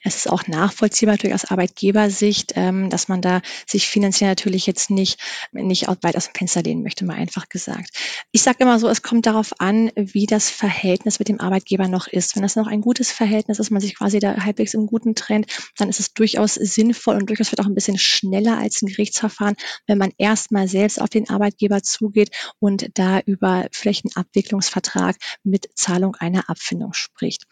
Es 0.04 0.18
ist 0.18 0.30
auch 0.30 0.48
nachvollziehbar 0.48 1.14
natürlich 1.14 1.34
aus 1.34 1.46
Arbeitgebersicht, 1.46 2.54
ähm, 2.56 2.90
dass 2.90 3.08
man 3.08 3.22
da 3.22 3.42
sich 3.66 3.88
finanziell 3.88 4.30
natürlich 4.30 4.68
jetzt 4.68 4.90
nicht, 4.90 5.20
nicht 5.54 5.88
weit 5.88 6.18
aus 6.18 6.26
dem 6.26 6.36
Fenster 6.36 6.62
lehnen 6.62 6.84
möchte, 6.84 7.06
mal 7.06 7.16
einfach 7.16 7.48
gesagt. 7.48 7.92
Ich 8.34 8.42
sage 8.42 8.58
immer 8.60 8.80
so, 8.80 8.90
es 8.90 9.02
kommt 9.02 9.26
darauf 9.26 9.62
an, 9.62 9.92
wie 9.96 10.26
das 10.26 10.50
Verhältnis 10.50 11.20
mit 11.20 11.30
dem 11.30 11.40
Arbeitgeber 11.40 11.88
noch 11.88 12.08
ist. 12.08 12.36
Wenn 12.36 12.44
das 12.44 12.58
noch 12.58 12.68
ein 12.68 12.82
gutes 12.82 13.12
Verhältnis 13.12 13.60
ist, 13.60 13.72
man 13.72 13.82
sich 13.82 13.96
quasi 13.96 14.20
da 14.20 14.36
halbwegs 14.44 14.74
im 14.74 14.88
guten 14.88 15.16
Trend, 15.16 15.48
dann 15.78 15.88
ist 15.88 16.02
es 16.02 16.14
durchaus 16.14 16.56
sinnvoll 16.56 17.16
und 17.16 17.30
durchaus 17.30 17.52
wird 17.52 17.62
auch 17.62 17.66
ein 17.66 17.76
bisschen 17.76 17.98
schneller 17.98 18.58
als 18.58 18.82
ein 18.82 18.88
Gerichtsverfahren, 18.88 19.56
wenn 19.86 19.98
man 19.98 20.12
erstmal 20.18 20.68
selbst 20.68 21.02
auf 21.02 21.10
den 21.10 21.30
Arbeitgeber 21.30 21.82
zugeht 21.82 22.32
und 22.60 22.90
da 22.96 23.22
über 23.22 23.68
vielleicht 23.72 24.17
Abwicklungsvertrag 24.18 25.16
mit 25.44 25.70
Zahlung 25.76 26.16
einer 26.16 26.50
Abfindung 26.50 26.94
spricht. 26.94 27.44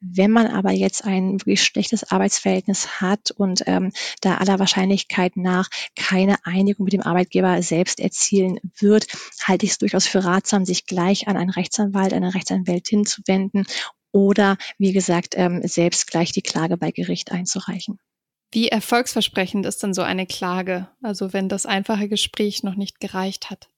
Wenn 0.00 0.30
man 0.30 0.46
aber 0.46 0.72
jetzt 0.72 1.04
ein 1.04 1.40
wirklich 1.40 1.62
schlechtes 1.62 2.10
Arbeitsverhältnis 2.10 3.00
hat 3.00 3.30
und 3.30 3.64
ähm, 3.66 3.92
da 4.20 4.36
aller 4.36 4.58
Wahrscheinlichkeit 4.58 5.36
nach 5.36 5.68
keine 5.96 6.36
Einigung 6.44 6.84
mit 6.84 6.92
dem 6.92 7.02
Arbeitgeber 7.02 7.62
selbst 7.62 8.00
erzielen 8.00 8.58
wird, 8.78 9.06
halte 9.42 9.66
ich 9.66 9.72
es 9.72 9.78
durchaus 9.78 10.06
für 10.06 10.24
ratsam, 10.24 10.64
sich 10.64 10.86
gleich 10.86 11.28
an 11.28 11.36
einen 11.36 11.50
Rechtsanwalt, 11.50 12.12
eine 12.12 12.34
Rechtsanwältin 12.34 13.06
zu 13.06 13.22
wenden 13.26 13.66
oder, 14.12 14.56
wie 14.78 14.92
gesagt, 14.92 15.34
ähm, 15.36 15.60
selbst 15.66 16.06
gleich 16.10 16.30
die 16.30 16.42
Klage 16.42 16.76
bei 16.76 16.92
Gericht 16.92 17.32
einzureichen. 17.32 17.98
Wie 18.52 18.68
erfolgsversprechend 18.68 19.66
ist 19.66 19.82
denn 19.82 19.94
so 19.94 20.02
eine 20.02 20.26
Klage? 20.26 20.88
Also 21.02 21.32
wenn 21.32 21.48
das 21.48 21.66
einfache 21.66 22.08
Gespräch 22.08 22.62
noch 22.62 22.76
nicht 22.76 23.00
gereicht 23.00 23.50
hat? 23.50 23.68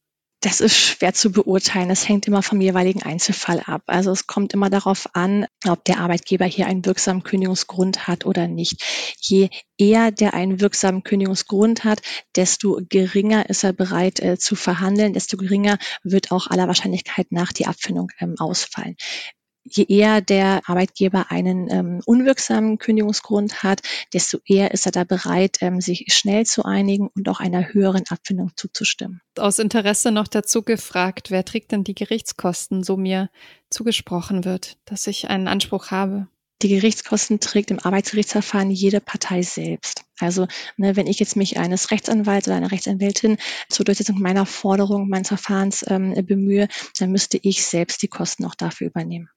Das 0.46 0.60
ist 0.60 0.76
schwer 0.76 1.12
zu 1.12 1.32
beurteilen. 1.32 1.88
Das 1.88 2.08
hängt 2.08 2.28
immer 2.28 2.40
vom 2.40 2.60
jeweiligen 2.60 3.02
Einzelfall 3.02 3.58
ab. 3.66 3.82
Also 3.86 4.12
es 4.12 4.28
kommt 4.28 4.54
immer 4.54 4.70
darauf 4.70 5.08
an, 5.12 5.46
ob 5.66 5.84
der 5.84 5.98
Arbeitgeber 5.98 6.44
hier 6.44 6.68
einen 6.68 6.84
wirksamen 6.84 7.24
Kündigungsgrund 7.24 8.06
hat 8.06 8.26
oder 8.26 8.46
nicht. 8.46 8.80
Je 9.18 9.48
eher 9.76 10.12
der 10.12 10.34
einen 10.34 10.60
wirksamen 10.60 11.02
Kündigungsgrund 11.02 11.82
hat, 11.82 12.00
desto 12.36 12.80
geringer 12.88 13.50
ist 13.50 13.64
er 13.64 13.72
bereit 13.72 14.20
äh, 14.20 14.38
zu 14.38 14.54
verhandeln, 14.54 15.14
desto 15.14 15.36
geringer 15.36 15.78
wird 16.04 16.30
auch 16.30 16.46
aller 16.46 16.68
Wahrscheinlichkeit 16.68 17.32
nach 17.32 17.52
die 17.52 17.66
Abfindung 17.66 18.12
ähm, 18.20 18.36
ausfallen. 18.38 18.94
Je 19.68 19.84
eher 19.88 20.20
der 20.20 20.62
Arbeitgeber 20.66 21.30
einen 21.30 21.70
ähm, 21.70 22.00
unwirksamen 22.04 22.78
Kündigungsgrund 22.78 23.62
hat, 23.62 23.82
desto 24.12 24.38
eher 24.44 24.72
ist 24.72 24.86
er 24.86 24.92
da 24.92 25.04
bereit, 25.04 25.58
ähm, 25.60 25.80
sich 25.80 26.06
schnell 26.08 26.46
zu 26.46 26.64
einigen 26.64 27.08
und 27.08 27.28
auch 27.28 27.40
einer 27.40 27.72
höheren 27.72 28.04
Abfindung 28.08 28.52
zuzustimmen. 28.56 29.20
Aus 29.38 29.58
Interesse 29.58 30.12
noch 30.12 30.28
dazu 30.28 30.62
gefragt, 30.62 31.30
wer 31.30 31.44
trägt 31.44 31.72
denn 31.72 31.84
die 31.84 31.94
Gerichtskosten, 31.94 32.82
so 32.82 32.96
mir 32.96 33.30
zugesprochen 33.70 34.44
wird, 34.44 34.78
dass 34.84 35.06
ich 35.06 35.28
einen 35.28 35.48
Anspruch 35.48 35.90
habe? 35.90 36.28
Die 36.62 36.68
Gerichtskosten 36.68 37.38
trägt 37.38 37.70
im 37.70 37.80
Arbeitsgerichtsverfahren 37.80 38.70
jede 38.70 39.00
Partei 39.00 39.42
selbst. 39.42 40.04
Also 40.18 40.46
ne, 40.78 40.96
wenn 40.96 41.06
ich 41.06 41.18
jetzt 41.20 41.36
mich 41.36 41.58
eines 41.58 41.90
Rechtsanwalts 41.90 42.48
oder 42.48 42.56
einer 42.56 42.72
Rechtsanwältin 42.72 43.36
zur 43.68 43.84
Durchsetzung 43.84 44.18
meiner 44.20 44.46
Forderung 44.46 45.08
meines 45.08 45.28
Verfahrens 45.28 45.84
ähm, 45.86 46.14
bemühe, 46.26 46.68
dann 46.98 47.12
müsste 47.12 47.38
ich 47.42 47.64
selbst 47.66 48.02
die 48.02 48.08
Kosten 48.08 48.46
auch 48.46 48.54
dafür 48.54 48.86
übernehmen. 48.86 49.28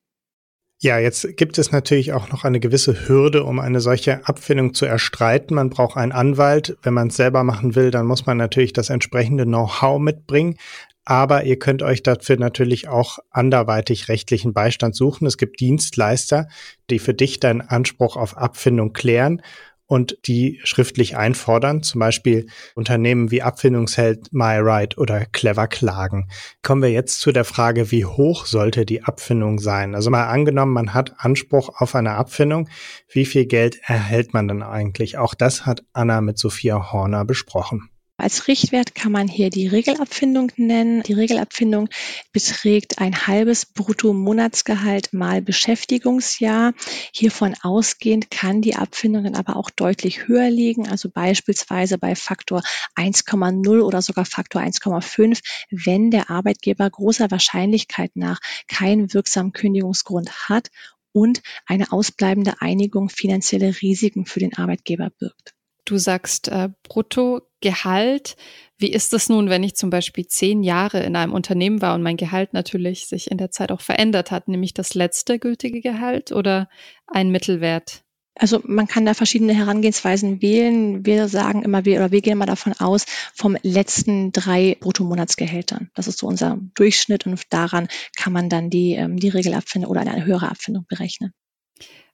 Ja, 0.82 0.98
jetzt 0.98 1.36
gibt 1.36 1.58
es 1.58 1.74
natürlich 1.74 2.14
auch 2.14 2.30
noch 2.30 2.46
eine 2.46 2.62
gewisse 2.62 3.10
Hürde, 3.10 3.44
um 3.44 3.60
eine 3.60 3.82
solche 3.82 4.26
Abfindung 4.26 4.74
zu 4.74 4.86
erstreiten. 4.86 5.56
Man 5.56 5.70
braucht 5.70 5.98
einen 5.98 6.14
Anwalt. 6.14 6.78
Wenn 6.84 6.94
man 6.94 7.10
es 7.10 7.18
selber 7.18 7.44
machen 7.44 7.76
will, 7.76 7.92
dann 7.92 8.06
muss 8.06 8.26
man 8.26 8.38
natürlich 8.38 8.72
das 8.72 8.90
entsprechende 8.90 9.44
Know-how 9.44 10.00
mitbringen. 10.00 10.56
Aber 11.04 11.44
ihr 11.44 11.60
könnt 11.60 11.84
euch 11.84 12.02
dafür 12.02 12.38
natürlich 12.38 12.88
auch 12.88 13.20
anderweitig 13.30 14.08
rechtlichen 14.08 14.54
Beistand 14.54 14.96
suchen. 14.96 15.28
Es 15.28 15.38
gibt 15.38 15.60
Dienstleister, 15.60 16.48
die 16.90 17.00
für 17.00 17.14
dich 17.14 17.42
deinen 17.42 17.60
Anspruch 17.60 18.16
auf 18.16 18.38
Abfindung 18.38 18.94
klären 18.94 19.42
und 19.90 20.20
die 20.28 20.60
schriftlich 20.64 21.18
einfordern, 21.18 21.82
zum 21.82 22.00
Beispiel 22.00 22.46
Unternehmen 22.76 23.32
wie 23.32 23.42
Abfindungsheld 23.42 24.32
MyRide 24.32 24.96
oder 24.98 25.26
Clever 25.26 25.68
Klagen. 25.68 26.30
Kommen 26.62 26.84
wir 26.84 26.92
jetzt 26.92 27.22
zu 27.22 27.32
der 27.32 27.44
Frage, 27.44 27.90
wie 27.90 28.06
hoch 28.06 28.46
sollte 28.46 28.86
die 28.86 29.04
Abfindung 29.04 29.58
sein? 29.58 29.96
Also 29.96 30.12
mal 30.12 30.28
angenommen, 30.28 30.74
man 30.74 30.94
hat 30.94 31.14
Anspruch 31.18 31.82
auf 31.82 31.96
eine 31.96 32.12
Abfindung, 32.12 32.70
wie 33.12 33.26
viel 33.26 33.48
Geld 33.48 33.80
erhält 33.84 34.32
man 34.32 34.48
dann 34.48 34.62
eigentlich? 34.62 35.18
Auch 35.18 35.34
das 35.34 35.66
hat 35.66 35.84
Anna 35.92 36.22
mit 36.22 36.38
Sophia 36.38 36.92
Horner 36.92 37.26
besprochen. 37.26 37.90
Als 38.20 38.50
Richtwert 38.50 38.96
kann 38.96 39.14
man 39.14 39.30
hier 39.30 39.50
die 39.50 39.68
Regelabfindung 39.68 40.52
nennen. 40.58 41.04
Die 41.04 41.14
Regelabfindung 41.14 41.88
beträgt 42.34 43.00
ein 43.00 43.28
halbes 43.28 43.66
Bruttomonatsgehalt 43.66 45.14
mal 45.14 45.42
Beschäftigungsjahr. 45.42 46.74
Hiervon 47.14 47.56
ausgehend 47.62 48.30
kann 48.30 48.62
die 48.62 48.76
Abfindung 48.76 49.24
dann 49.24 49.36
aber 49.36 49.56
auch 49.56 49.70
deutlich 49.70 50.28
höher 50.28 50.50
liegen, 50.50 50.90
also 50.90 51.10
beispielsweise 51.10 51.98
bei 51.98 52.14
Faktor 52.14 52.62
1,0 52.98 53.80
oder 53.80 54.02
sogar 54.02 54.26
Faktor 54.26 54.62
1,5, 54.62 55.40
wenn 55.72 56.12
der 56.12 56.30
Arbeitgeber 56.30 56.90
großer 56.90 57.32
Wahrscheinlichkeit 57.32 58.12
nach 58.16 58.42
keinen 58.68 59.14
wirksamen 59.14 59.54
Kündigungsgrund 59.54 60.50
hat 60.50 60.72
und 61.14 61.42
eine 61.66 61.94
ausbleibende 61.94 62.60
Einigung 62.60 63.08
finanzielle 63.08 63.82
Risiken 63.82 64.26
für 64.26 64.42
den 64.42 64.58
Arbeitgeber 64.58 65.10
birgt. 65.10 65.54
Du 65.90 65.98
sagst 65.98 66.50
äh, 66.50 66.70
Bruttogehalt. 66.84 68.38
Wie 68.78 68.92
ist 68.92 69.12
es 69.12 69.28
nun, 69.28 69.50
wenn 69.50 69.64
ich 69.64 69.76
zum 69.76 69.90
Beispiel 69.90 70.28
zehn 70.28 70.62
Jahre 70.62 71.02
in 71.02 71.16
einem 71.16 71.34
Unternehmen 71.34 71.82
war 71.82 71.96
und 71.96 72.04
mein 72.04 72.16
Gehalt 72.16 72.54
natürlich 72.54 73.08
sich 73.08 73.32
in 73.32 73.40
der 73.40 73.50
Zeit 73.50 73.72
auch 73.72 73.82
verändert 73.82 74.30
hat? 74.30 74.48
Nämlich 74.48 74.76
das 74.76 74.94
letzte 74.94 75.40
gültige 75.40 75.82
Gehalt 75.82 76.32
oder 76.32 76.70
ein 77.08 77.32
Mittelwert? 77.32 78.04
Also 78.36 78.62
man 78.66 78.88
kann 78.88 79.08
da 79.08 79.16
verschiedene 79.16 79.56
Herangehensweisen 79.56 80.44
wählen. 80.44 81.08
Wir 81.08 81.28
sagen 81.28 81.64
immer, 81.64 81.86
wir, 81.86 81.98
oder 81.98 82.12
wir 82.12 82.22
gehen 82.22 82.34
immer 82.34 82.46
davon 82.46 82.74
aus, 82.74 83.06
vom 83.34 83.58
letzten 83.64 84.32
drei 84.32 84.78
Bruttomonatsgehältern. 84.80 85.90
Das 85.96 86.08
ist 86.08 86.20
so 86.20 86.28
unser 86.28 86.60
Durchschnitt 86.76 87.26
und 87.26 87.42
daran 87.50 87.88
kann 88.16 88.32
man 88.32 88.48
dann 88.48 88.70
die, 88.70 88.94
ähm, 88.94 89.18
die 89.18 89.30
Regelabfindung 89.30 89.90
oder 89.90 90.02
eine 90.02 90.24
höhere 90.24 90.52
Abfindung 90.52 90.86
berechnen. 90.88 91.34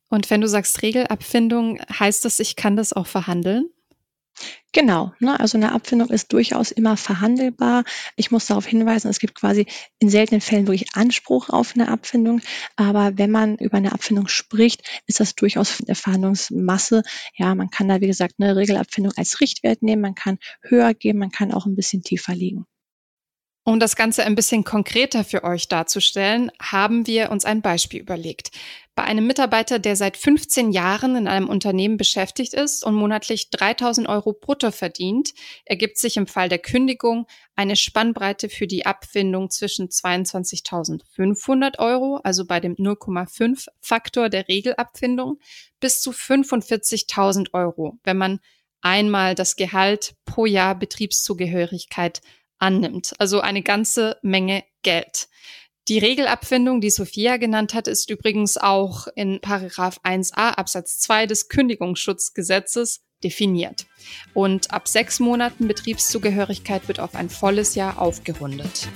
Und 0.10 0.30
wenn 0.30 0.42
du 0.42 0.48
sagst 0.48 0.82
Regelabfindung, 0.82 1.80
heißt 2.00 2.26
das, 2.26 2.40
ich 2.40 2.56
kann 2.56 2.76
das 2.76 2.94
auch 2.94 3.08
verhandeln? 3.08 3.70
Genau, 4.74 5.14
ne, 5.20 5.40
also 5.40 5.58
eine 5.58 5.72
Abfindung 5.72 6.10
ist 6.10 6.34
durchaus 6.34 6.72
immer 6.72 6.98
verhandelbar. 6.98 7.86
Ich 8.18 8.32
muss 8.32 8.48
darauf 8.48 8.66
hinweisen, 8.66 9.10
es 9.10 9.20
gibt 9.20 9.36
quasi 9.36 9.66
in 10.00 10.10
seltenen 10.10 10.42
Fällen 10.42 10.68
wirklich 10.68 10.94
Anspruch 10.96 11.50
auf 11.50 11.76
eine 11.76 11.88
Abfindung, 11.88 12.42
aber 12.76 13.18
wenn 13.18 13.32
man 13.32 13.56
über 13.56 13.78
eine 13.78 13.94
Abfindung 13.94 14.28
spricht, 14.28 14.82
ist 15.08 15.22
das 15.22 15.36
durchaus 15.36 15.82
eine 15.82 15.96
Verhandlungsmasse. 15.96 17.04
Ja, 17.36 17.56
man 17.56 17.70
kann 17.70 17.88
da 17.88 18.02
wie 18.02 18.08
gesagt 18.08 18.36
eine 18.38 18.58
Regelabfindung 18.58 19.14
als 19.16 19.40
Richtwert 19.40 19.82
nehmen, 19.82 20.02
man 20.02 20.16
kann 20.16 20.40
höher 20.62 20.94
gehen, 20.94 21.18
man 21.18 21.32
kann 21.32 21.54
auch 21.54 21.66
ein 21.66 21.76
bisschen 21.76 22.04
tiefer 22.04 22.36
liegen. 22.36 22.66
Um 23.68 23.80
das 23.80 23.96
Ganze 23.96 24.24
ein 24.24 24.36
bisschen 24.36 24.64
konkreter 24.64 25.24
für 25.24 25.44
euch 25.44 25.68
darzustellen, 25.68 26.52
haben 26.62 27.08
wir 27.08 27.32
uns 27.32 27.46
ein 27.46 27.64
Beispiel 27.64 28.00
überlegt. 28.00 28.52
Bei 28.94 29.04
einem 29.04 29.26
Mitarbeiter, 29.26 29.80
der 29.80 29.96
seit 29.96 30.18
15 30.18 30.72
Jahren 30.72 31.16
in 31.16 31.28
einem 31.28 31.50
Unternehmen 31.50 31.98
beschäftigt 31.98 32.54
ist 32.54 32.86
und 32.86 32.94
monatlich 32.94 33.50
3000 33.50 34.08
Euro 34.08 34.34
brutto 34.34 34.70
verdient, 34.70 35.34
ergibt 35.66 35.98
sich 35.98 36.16
im 36.16 36.28
Fall 36.28 36.48
der 36.48 36.60
Kündigung 36.60 37.26
eine 37.56 37.76
Spannbreite 37.76 38.50
für 38.50 38.68
die 38.68 38.86
Abfindung 38.86 39.50
zwischen 39.50 39.90
22.500 39.90 41.80
Euro, 41.80 42.20
also 42.24 42.46
bei 42.46 42.60
dem 42.60 42.76
0,5 42.76 43.66
Faktor 43.82 44.30
der 44.30 44.48
Regelabfindung, 44.48 45.40
bis 45.80 46.02
zu 46.02 46.12
45.000 46.12 47.52
Euro, 47.54 47.98
wenn 48.04 48.18
man 48.18 48.40
einmal 48.82 49.34
das 49.34 49.56
Gehalt 49.56 50.14
pro 50.26 50.46
Jahr 50.46 50.76
Betriebszugehörigkeit 50.76 52.22
annimmt. 52.66 53.14
Also 53.20 53.42
eine 53.42 53.62
ganze 53.62 54.18
Menge 54.24 54.64
Geld. 54.82 55.28
Die 55.88 56.00
Regelabfindung, 56.00 56.82
die 56.82 56.90
Sophia 56.90 57.38
genannt 57.38 57.76
hat, 57.76 57.88
ist 57.88 58.10
übrigens 58.10 58.58
auch 58.58 59.08
in 59.16 59.40
Paragraph 59.40 60.00
1a 60.04 60.56
Absatz 60.56 60.98
2 60.98 61.28
des 61.28 61.48
Kündigungsschutzgesetzes 61.48 63.04
definiert. 63.24 63.86
Und 64.34 64.74
ab 64.74 64.88
sechs 64.88 65.20
Monaten 65.20 65.68
Betriebszugehörigkeit 65.68 66.88
wird 66.88 67.00
auf 67.00 67.14
ein 67.14 67.30
volles 67.30 67.76
Jahr 67.76 68.02
aufgerundet. 68.02 68.88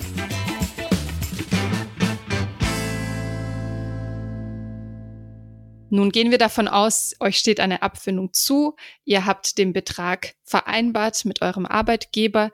Nun 5.92 6.10
gehen 6.10 6.30
wir 6.30 6.38
davon 6.38 6.68
aus, 6.68 7.14
euch 7.18 7.36
steht 7.38 7.58
eine 7.58 7.82
Abfindung 7.82 8.32
zu, 8.32 8.76
ihr 9.04 9.26
habt 9.26 9.58
den 9.58 9.72
Betrag 9.72 10.34
vereinbart 10.44 11.24
mit 11.24 11.42
eurem 11.42 11.66
Arbeitgeber. 11.66 12.52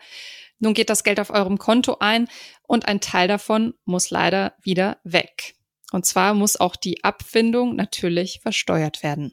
Nun 0.58 0.74
geht 0.74 0.90
das 0.90 1.04
Geld 1.04 1.20
auf 1.20 1.30
eurem 1.30 1.58
Konto 1.58 1.96
ein 2.00 2.28
und 2.62 2.88
ein 2.88 3.00
Teil 3.00 3.28
davon 3.28 3.74
muss 3.84 4.10
leider 4.10 4.54
wieder 4.62 4.98
weg. 5.04 5.54
Und 5.92 6.06
zwar 6.06 6.34
muss 6.34 6.58
auch 6.58 6.76
die 6.76 7.04
Abfindung 7.04 7.76
natürlich 7.76 8.40
versteuert 8.42 9.02
werden. 9.02 9.32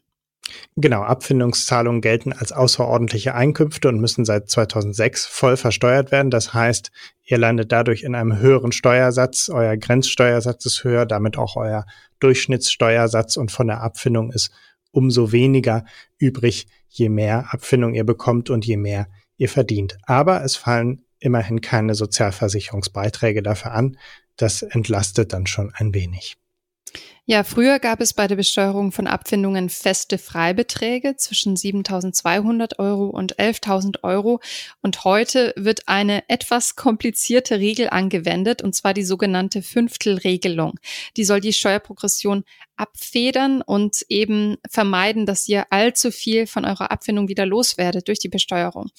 Genau, 0.75 1.03
Abfindungszahlungen 1.03 2.01
gelten 2.01 2.33
als 2.33 2.51
außerordentliche 2.51 3.33
Einkünfte 3.33 3.87
und 3.87 3.99
müssen 3.99 4.25
seit 4.25 4.49
2006 4.49 5.25
voll 5.25 5.55
versteuert 5.55 6.11
werden. 6.11 6.31
Das 6.31 6.53
heißt, 6.53 6.91
ihr 7.23 7.37
landet 7.37 7.71
dadurch 7.71 8.03
in 8.03 8.13
einem 8.13 8.37
höheren 8.37 8.71
Steuersatz. 8.71 9.49
Euer 9.49 9.77
Grenzsteuersatz 9.77 10.65
ist 10.65 10.83
höher, 10.83 11.05
damit 11.05 11.37
auch 11.37 11.55
euer 11.55 11.85
Durchschnittssteuersatz 12.19 13.37
und 13.37 13.51
von 13.51 13.67
der 13.67 13.81
Abfindung 13.81 14.31
ist 14.31 14.51
umso 14.91 15.31
weniger 15.31 15.85
übrig, 16.17 16.67
je 16.87 17.09
mehr 17.09 17.53
Abfindung 17.53 17.93
ihr 17.93 18.05
bekommt 18.05 18.49
und 18.49 18.65
je 18.65 18.77
mehr 18.77 19.07
ihr 19.37 19.49
verdient. 19.49 19.97
Aber 20.03 20.43
es 20.43 20.55
fallen 20.55 21.02
immerhin 21.23 21.61
keine 21.61 21.95
Sozialversicherungsbeiträge 21.95 23.41
dafür 23.41 23.71
an. 23.71 23.97
Das 24.35 24.61
entlastet 24.61 25.33
dann 25.33 25.47
schon 25.47 25.71
ein 25.73 25.93
wenig. 25.93 26.37
Ja, 27.25 27.45
früher 27.45 27.79
gab 27.79 28.01
es 28.01 28.13
bei 28.13 28.27
der 28.27 28.35
Besteuerung 28.35 28.91
von 28.91 29.07
Abfindungen 29.07 29.69
feste 29.69 30.17
Freibeträge 30.17 31.15
zwischen 31.15 31.55
7.200 31.55 32.79
Euro 32.79 33.05
und 33.05 33.39
11.000 33.39 34.03
Euro. 34.03 34.41
Und 34.81 35.05
heute 35.05 35.53
wird 35.55 35.87
eine 35.87 36.27
etwas 36.27 36.75
komplizierte 36.75 37.59
Regel 37.59 37.87
angewendet, 37.89 38.61
und 38.61 38.75
zwar 38.75 38.93
die 38.93 39.05
sogenannte 39.05 39.61
Fünftelregelung. 39.61 40.73
Die 41.15 41.23
soll 41.23 41.39
die 41.39 41.53
Steuerprogression 41.53 42.43
abfedern 42.75 43.61
und 43.61 44.05
eben 44.09 44.57
vermeiden, 44.69 45.25
dass 45.25 45.47
ihr 45.47 45.67
allzu 45.69 46.11
viel 46.11 46.45
von 46.45 46.65
eurer 46.65 46.91
Abfindung 46.91 47.29
wieder 47.29 47.45
loswerdet 47.45 48.09
durch 48.09 48.19
die 48.19 48.29
Besteuerung. 48.29 48.89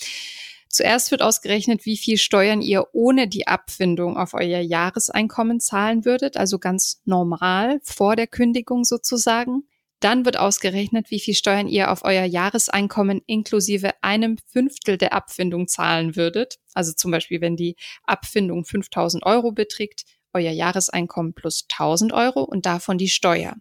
Zuerst 0.74 1.12
wird 1.12 1.22
ausgerechnet, 1.22 1.86
wie 1.86 1.96
viel 1.96 2.18
Steuern 2.18 2.60
ihr 2.60 2.88
ohne 2.94 3.28
die 3.28 3.46
Abfindung 3.46 4.16
auf 4.16 4.34
euer 4.34 4.58
Jahreseinkommen 4.58 5.60
zahlen 5.60 6.04
würdet, 6.04 6.36
also 6.36 6.58
ganz 6.58 7.00
normal 7.04 7.78
vor 7.84 8.16
der 8.16 8.26
Kündigung 8.26 8.82
sozusagen. 8.82 9.68
Dann 10.00 10.24
wird 10.24 10.36
ausgerechnet, 10.36 11.12
wie 11.12 11.20
viel 11.20 11.34
Steuern 11.34 11.68
ihr 11.68 11.92
auf 11.92 12.04
euer 12.04 12.24
Jahreseinkommen 12.24 13.22
inklusive 13.26 13.92
einem 14.02 14.36
Fünftel 14.48 14.98
der 14.98 15.12
Abfindung 15.12 15.68
zahlen 15.68 16.16
würdet. 16.16 16.56
Also 16.72 16.92
zum 16.92 17.12
Beispiel, 17.12 17.40
wenn 17.40 17.54
die 17.54 17.76
Abfindung 18.02 18.64
5000 18.64 19.24
Euro 19.24 19.52
beträgt, 19.52 20.02
euer 20.32 20.50
Jahreseinkommen 20.50 21.34
plus 21.34 21.66
1000 21.70 22.12
Euro 22.12 22.42
und 22.42 22.66
davon 22.66 22.98
die 22.98 23.08
Steuer. 23.08 23.54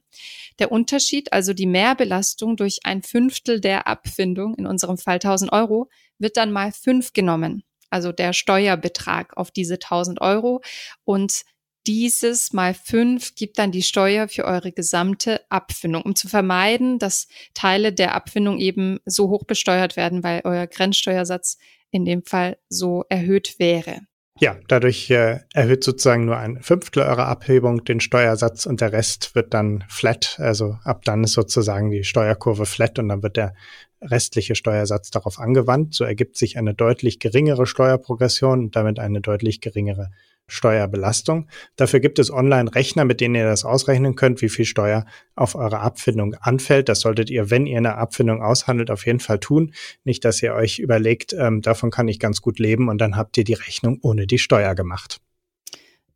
Der 0.57 0.71
Unterschied, 0.71 1.31
also 1.31 1.53
die 1.53 1.67
Mehrbelastung 1.67 2.57
durch 2.57 2.79
ein 2.85 3.03
Fünftel 3.03 3.61
der 3.61 3.85
Abfindung, 3.85 4.55
in 4.55 4.65
unserem 4.65 4.97
Fall 4.97 5.15
1000 5.17 5.51
Euro, 5.51 5.91
wird 6.19 6.37
dann 6.37 6.51
mal 6.51 6.71
fünf 6.71 7.13
genommen. 7.13 7.63
Also 7.89 8.11
der 8.11 8.33
Steuerbetrag 8.33 9.37
auf 9.37 9.51
diese 9.51 9.75
1000 9.75 10.19
Euro. 10.21 10.61
Und 11.03 11.43
dieses 11.85 12.53
mal 12.53 12.73
fünf 12.73 13.35
gibt 13.35 13.59
dann 13.59 13.71
die 13.71 13.83
Steuer 13.83 14.27
für 14.27 14.45
eure 14.45 14.71
gesamte 14.71 15.41
Abfindung, 15.49 16.03
um 16.03 16.15
zu 16.15 16.27
vermeiden, 16.27 16.97
dass 16.97 17.27
Teile 17.53 17.91
der 17.91 18.15
Abfindung 18.15 18.57
eben 18.57 18.99
so 19.05 19.29
hoch 19.29 19.43
besteuert 19.43 19.97
werden, 19.97 20.23
weil 20.23 20.41
euer 20.45 20.65
Grenzsteuersatz 20.65 21.57
in 21.91 22.05
dem 22.05 22.23
Fall 22.23 22.57
so 22.69 23.03
erhöht 23.09 23.59
wäre. 23.59 23.99
Ja, 24.39 24.57
dadurch 24.67 25.11
äh, 25.11 25.41
erhöht 25.53 25.83
sozusagen 25.83 26.25
nur 26.25 26.37
ein 26.37 26.59
Fünftel 26.61 27.03
eurer 27.03 27.27
Abhebung 27.27 27.83
den 27.83 27.99
Steuersatz 27.99 28.65
und 28.65 28.81
der 28.81 28.91
Rest 28.91 29.35
wird 29.35 29.53
dann 29.53 29.83
flat. 29.89 30.37
Also 30.39 30.77
ab 30.83 31.05
dann 31.05 31.23
ist 31.23 31.33
sozusagen 31.33 31.91
die 31.91 32.03
Steuerkurve 32.03 32.65
flat 32.65 32.97
und 32.97 33.09
dann 33.09 33.21
wird 33.21 33.37
der 33.37 33.53
restliche 34.09 34.55
Steuersatz 34.55 35.11
darauf 35.11 35.39
angewandt. 35.39 35.93
So 35.93 36.03
ergibt 36.03 36.37
sich 36.37 36.57
eine 36.57 36.73
deutlich 36.73 37.19
geringere 37.19 37.65
Steuerprogression 37.65 38.59
und 38.59 38.75
damit 38.75 38.99
eine 38.99 39.21
deutlich 39.21 39.61
geringere 39.61 40.09
Steuerbelastung. 40.47 41.47
Dafür 41.75 41.99
gibt 41.99 42.19
es 42.19 42.31
Online-Rechner, 42.31 43.05
mit 43.05 43.21
denen 43.21 43.35
ihr 43.35 43.45
das 43.45 43.63
ausrechnen 43.63 44.15
könnt, 44.15 44.41
wie 44.41 44.49
viel 44.49 44.65
Steuer 44.65 45.05
auf 45.35 45.55
eure 45.55 45.79
Abfindung 45.79 46.35
anfällt. 46.35 46.89
Das 46.89 46.99
solltet 46.99 47.29
ihr, 47.29 47.49
wenn 47.49 47.65
ihr 47.65 47.77
eine 47.77 47.95
Abfindung 47.95 48.41
aushandelt, 48.41 48.91
auf 48.91 49.05
jeden 49.05 49.19
Fall 49.19 49.39
tun. 49.39 49.73
Nicht, 50.03 50.25
dass 50.25 50.43
ihr 50.43 50.53
euch 50.53 50.79
überlegt, 50.79 51.33
ähm, 51.33 51.61
davon 51.61 51.91
kann 51.91 52.07
ich 52.07 52.19
ganz 52.19 52.41
gut 52.41 52.59
leben 52.59 52.89
und 52.89 52.99
dann 52.99 53.15
habt 53.15 53.37
ihr 53.37 53.43
die 53.43 53.53
Rechnung 53.53 53.99
ohne 54.01 54.27
die 54.27 54.39
Steuer 54.39 54.75
gemacht. 54.75 55.21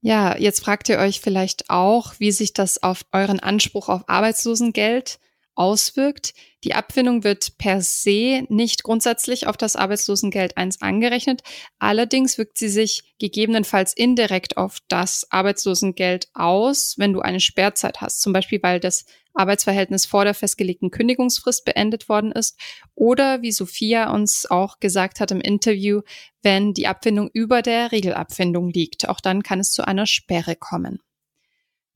Ja, 0.01 0.37
jetzt 0.37 0.59
fragt 0.59 0.89
ihr 0.89 0.99
euch 0.99 1.21
vielleicht 1.21 1.69
auch, 1.69 2.13
wie 2.19 2.31
sich 2.31 2.53
das 2.53 2.83
auf 2.83 3.05
euren 3.11 3.39
Anspruch 3.39 3.89
auf 3.89 4.07
Arbeitslosengeld 4.07 5.19
auswirkt. 5.57 6.33
Die 6.63 6.73
Abfindung 6.73 7.23
wird 7.23 7.57
per 7.57 7.81
se 7.81 8.45
nicht 8.49 8.83
grundsätzlich 8.83 9.47
auf 9.47 9.57
das 9.57 9.75
Arbeitslosengeld 9.75 10.57
1 10.57 10.81
angerechnet. 10.81 11.41
Allerdings 11.79 12.37
wirkt 12.37 12.57
sie 12.57 12.69
sich 12.69 13.15
gegebenenfalls 13.19 13.93
indirekt 13.93 14.57
auf 14.57 14.77
das 14.87 15.27
Arbeitslosengeld 15.31 16.29
aus, 16.33 16.95
wenn 16.97 17.13
du 17.13 17.21
eine 17.21 17.39
Sperrzeit 17.39 18.01
hast. 18.01 18.21
Zum 18.21 18.33
Beispiel, 18.33 18.61
weil 18.61 18.79
das 18.79 19.05
Arbeitsverhältnis 19.33 20.05
vor 20.05 20.25
der 20.25 20.33
festgelegten 20.33 20.91
Kündigungsfrist 20.91 21.63
beendet 21.63 22.09
worden 22.09 22.31
ist. 22.31 22.59
Oder 22.95 23.41
wie 23.41 23.51
Sophia 23.51 24.11
uns 24.11 24.49
auch 24.49 24.79
gesagt 24.79 25.19
hat 25.19 25.31
im 25.31 25.41
Interview, 25.41 26.01
wenn 26.41 26.73
die 26.73 26.87
Abfindung 26.87 27.29
über 27.33 27.61
der 27.61 27.91
Regelabfindung 27.91 28.69
liegt. 28.69 29.07
Auch 29.09 29.21
dann 29.21 29.43
kann 29.43 29.59
es 29.59 29.71
zu 29.71 29.87
einer 29.87 30.05
Sperre 30.05 30.55
kommen. 30.55 30.99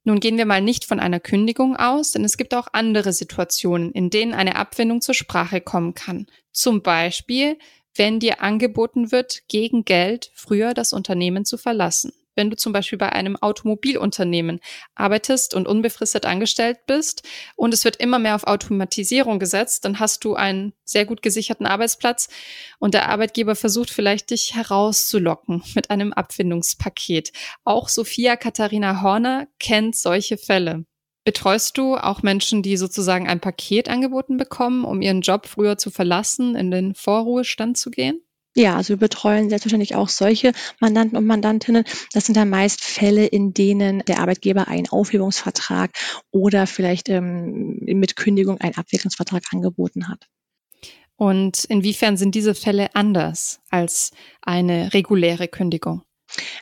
Nun 0.04 0.20
gehen 0.20 0.38
wir 0.38 0.46
mal 0.46 0.62
nicht 0.62 0.86
von 0.86 1.00
einer 1.00 1.20
Kündigung 1.20 1.76
aus, 1.76 2.12
denn 2.12 2.24
es 2.24 2.38
gibt 2.38 2.54
auch 2.56 2.68
andere 2.74 3.14
Situationen, 3.14 3.92
in 3.92 4.10
denen 4.10 4.34
eine 4.34 4.56
Abfindung 4.56 5.02
zur 5.02 5.14
Sprache 5.14 5.62
kommen 5.62 5.94
kann. 5.94 6.28
Zum 6.52 6.82
Beispiel, 6.82 7.58
wenn 7.96 8.20
dir 8.20 8.42
angeboten 8.42 9.12
wird, 9.12 9.48
gegen 9.48 9.86
Geld 9.86 10.32
früher 10.34 10.74
das 10.74 10.94
Unternehmen 10.94 11.46
zu 11.46 11.58
verlassen 11.58 12.14
wenn 12.36 12.50
du 12.50 12.56
zum 12.56 12.74
Beispiel 12.74 12.98
bei 12.98 13.12
einem 13.12 13.36
Automobilunternehmen 13.36 14.60
arbeitest 14.96 15.54
und 15.54 15.68
unbefristet 15.68 16.26
angestellt 16.26 16.80
bist 16.88 17.28
und 17.56 17.74
es 17.74 17.86
wird 17.86 17.98
immer 17.98 18.20
mehr 18.20 18.36
auf 18.36 18.46
Automatisierung 18.46 19.40
gesetzt, 19.40 19.86
dann 19.86 20.00
hast 20.00 20.24
du 20.24 20.36
einen 20.36 20.74
sehr 20.84 21.06
gut 21.06 21.22
gesicherten 21.22 21.66
Arbeitsplatz 21.66 22.30
und 22.80 22.94
der 22.94 23.10
Arbeitgeber 23.10 23.56
versucht 23.56 23.90
vielleicht 23.90 24.32
dich 24.32 24.56
herauszulocken 24.56 25.64
mit 25.76 25.90
einem 25.90 26.14
Abfindungspaket. 26.14 27.32
Auch 27.64 27.90
Sophia 27.90 28.36
Katharina 28.36 29.02
Horner 29.02 29.48
kennt 29.60 29.96
solche 29.96 30.38
Fälle. 30.38 30.86
Betreust 31.24 31.78
du 31.78 31.98
auch 31.98 32.24
Menschen, 32.24 32.64
die 32.64 32.78
sozusagen 32.78 33.28
ein 33.28 33.40
Paket 33.40 33.90
angeboten 33.90 34.38
bekommen, 34.38 34.86
um 34.86 35.02
ihren 35.02 35.22
Job 35.22 35.46
früher 35.46 35.78
zu 35.78 35.92
verlassen, 35.92 36.56
in 36.56 36.72
den 36.72 36.96
Vorruhestand 36.96 37.78
zu 37.78 37.92
gehen? 37.92 38.22
Ja, 38.54 38.76
also 38.76 38.90
wir 38.90 38.98
betreuen 38.98 39.50
selbstverständlich 39.50 39.96
auch 39.96 40.10
solche 40.10 40.52
Mandanten 40.82 41.18
und 41.18 41.26
Mandantinnen. 41.26 41.86
Das 42.12 42.26
sind 42.26 42.36
dann 42.36 42.50
meist 42.50 42.84
Fälle, 42.84 43.26
in 43.26 43.54
denen 43.54 44.00
der 44.00 44.20
Arbeitgeber 44.20 44.68
einen 44.68 44.90
Aufhebungsvertrag 44.90 45.92
oder 46.32 46.68
vielleicht 46.68 47.08
ähm, 47.08 47.80
mit 47.82 48.18
Kündigung 48.18 48.60
einen 48.60 48.76
Abwicklungsvertrag 48.76 49.44
angeboten 49.52 50.10
hat. 50.10 50.28
Und 51.16 51.64
inwiefern 51.66 52.18
sind 52.18 52.36
diese 52.36 52.56
Fälle 52.56 52.94
anders 52.94 53.62
als 53.70 54.12
eine 54.42 54.94
reguläre 54.94 55.48
Kündigung? 55.48 56.02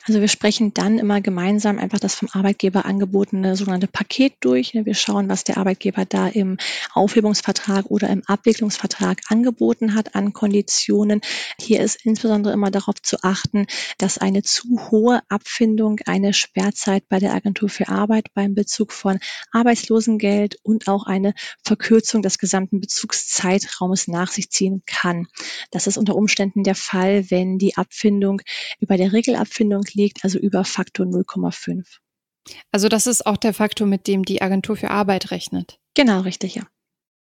Also 0.08 0.22
wir 0.22 0.28
sprechen 0.28 0.74
dann 0.74 0.98
immer 0.98 1.22
gemeinsam 1.22 1.78
einfach 1.78 2.00
das 2.00 2.16
vom 2.16 2.30
Arbeitgeber 2.32 2.86
angebotene 2.86 3.56
sogenannte 3.56 3.88
Paket 3.88 4.34
durch. 4.40 4.74
Wir 4.74 4.96
schauen, 4.96 5.30
was 5.30 5.44
der 5.44 5.58
Arbeitgeber 5.58 6.06
da 6.06 6.28
im 6.28 6.58
Aufhebungsvertrag 6.94 7.86
oder 7.88 8.10
im 8.10 8.24
Abwicklungsvertrag 8.26 9.20
angeboten 9.28 9.94
hat 9.94 10.16
an 10.16 10.34
Konditionen. 10.34 11.22
Hier 11.60 11.82
ist 11.82 12.06
insbesondere 12.06 12.54
immer 12.54 12.72
darauf 12.72 13.02
zu 13.02 13.18
achten, 13.22 13.68
dass 13.98 14.18
eine 14.18 14.42
zu 14.42 14.64
hohe 14.90 15.22
Abfindung 15.30 16.00
eine 16.06 16.34
Sperrzeit 16.34 17.08
bei 17.08 17.20
der 17.20 17.34
Agentur 17.34 17.70
für 17.70 17.90
Arbeit 17.90 18.34
beim 18.34 18.56
Bezug 18.56 18.92
von 18.92 19.20
Arbeitslosengeld 19.52 20.58
und 20.64 20.88
auch 20.88 21.06
eine 21.06 21.34
Verkürzung 21.64 22.22
des 22.22 22.40
gesamten 22.40 22.80
Bezugszeitraumes 22.80 24.08
nach 24.08 24.32
sich 24.32 24.50
ziehen 24.50 24.82
kann. 24.86 25.28
Das 25.72 25.86
ist 25.88 25.98
unter 25.98 26.16
Umständen 26.16 26.64
der 26.64 26.76
Fall, 26.76 27.30
wenn 27.30 27.58
die 27.60 27.78
Abfindung 27.78 28.42
über 28.80 28.98
der 28.98 29.14
Regelabfindung 29.14 29.59
Abfindung 29.60 29.84
liegt, 29.92 30.24
also 30.24 30.40
über 30.40 30.64
Faktor 30.64 31.06
0,5. 31.06 31.86
Also 32.72 32.88
das 32.88 33.08
ist 33.08 33.26
auch 33.26 33.36
der 33.36 33.54
Faktor, 33.54 33.86
mit 33.88 34.08
dem 34.08 34.24
die 34.24 34.42
Agentur 34.42 34.78
für 34.78 34.90
Arbeit 34.90 35.32
rechnet. 35.32 35.80
Genau, 35.96 36.22
richtig, 36.22 36.56
ja. 36.56 36.64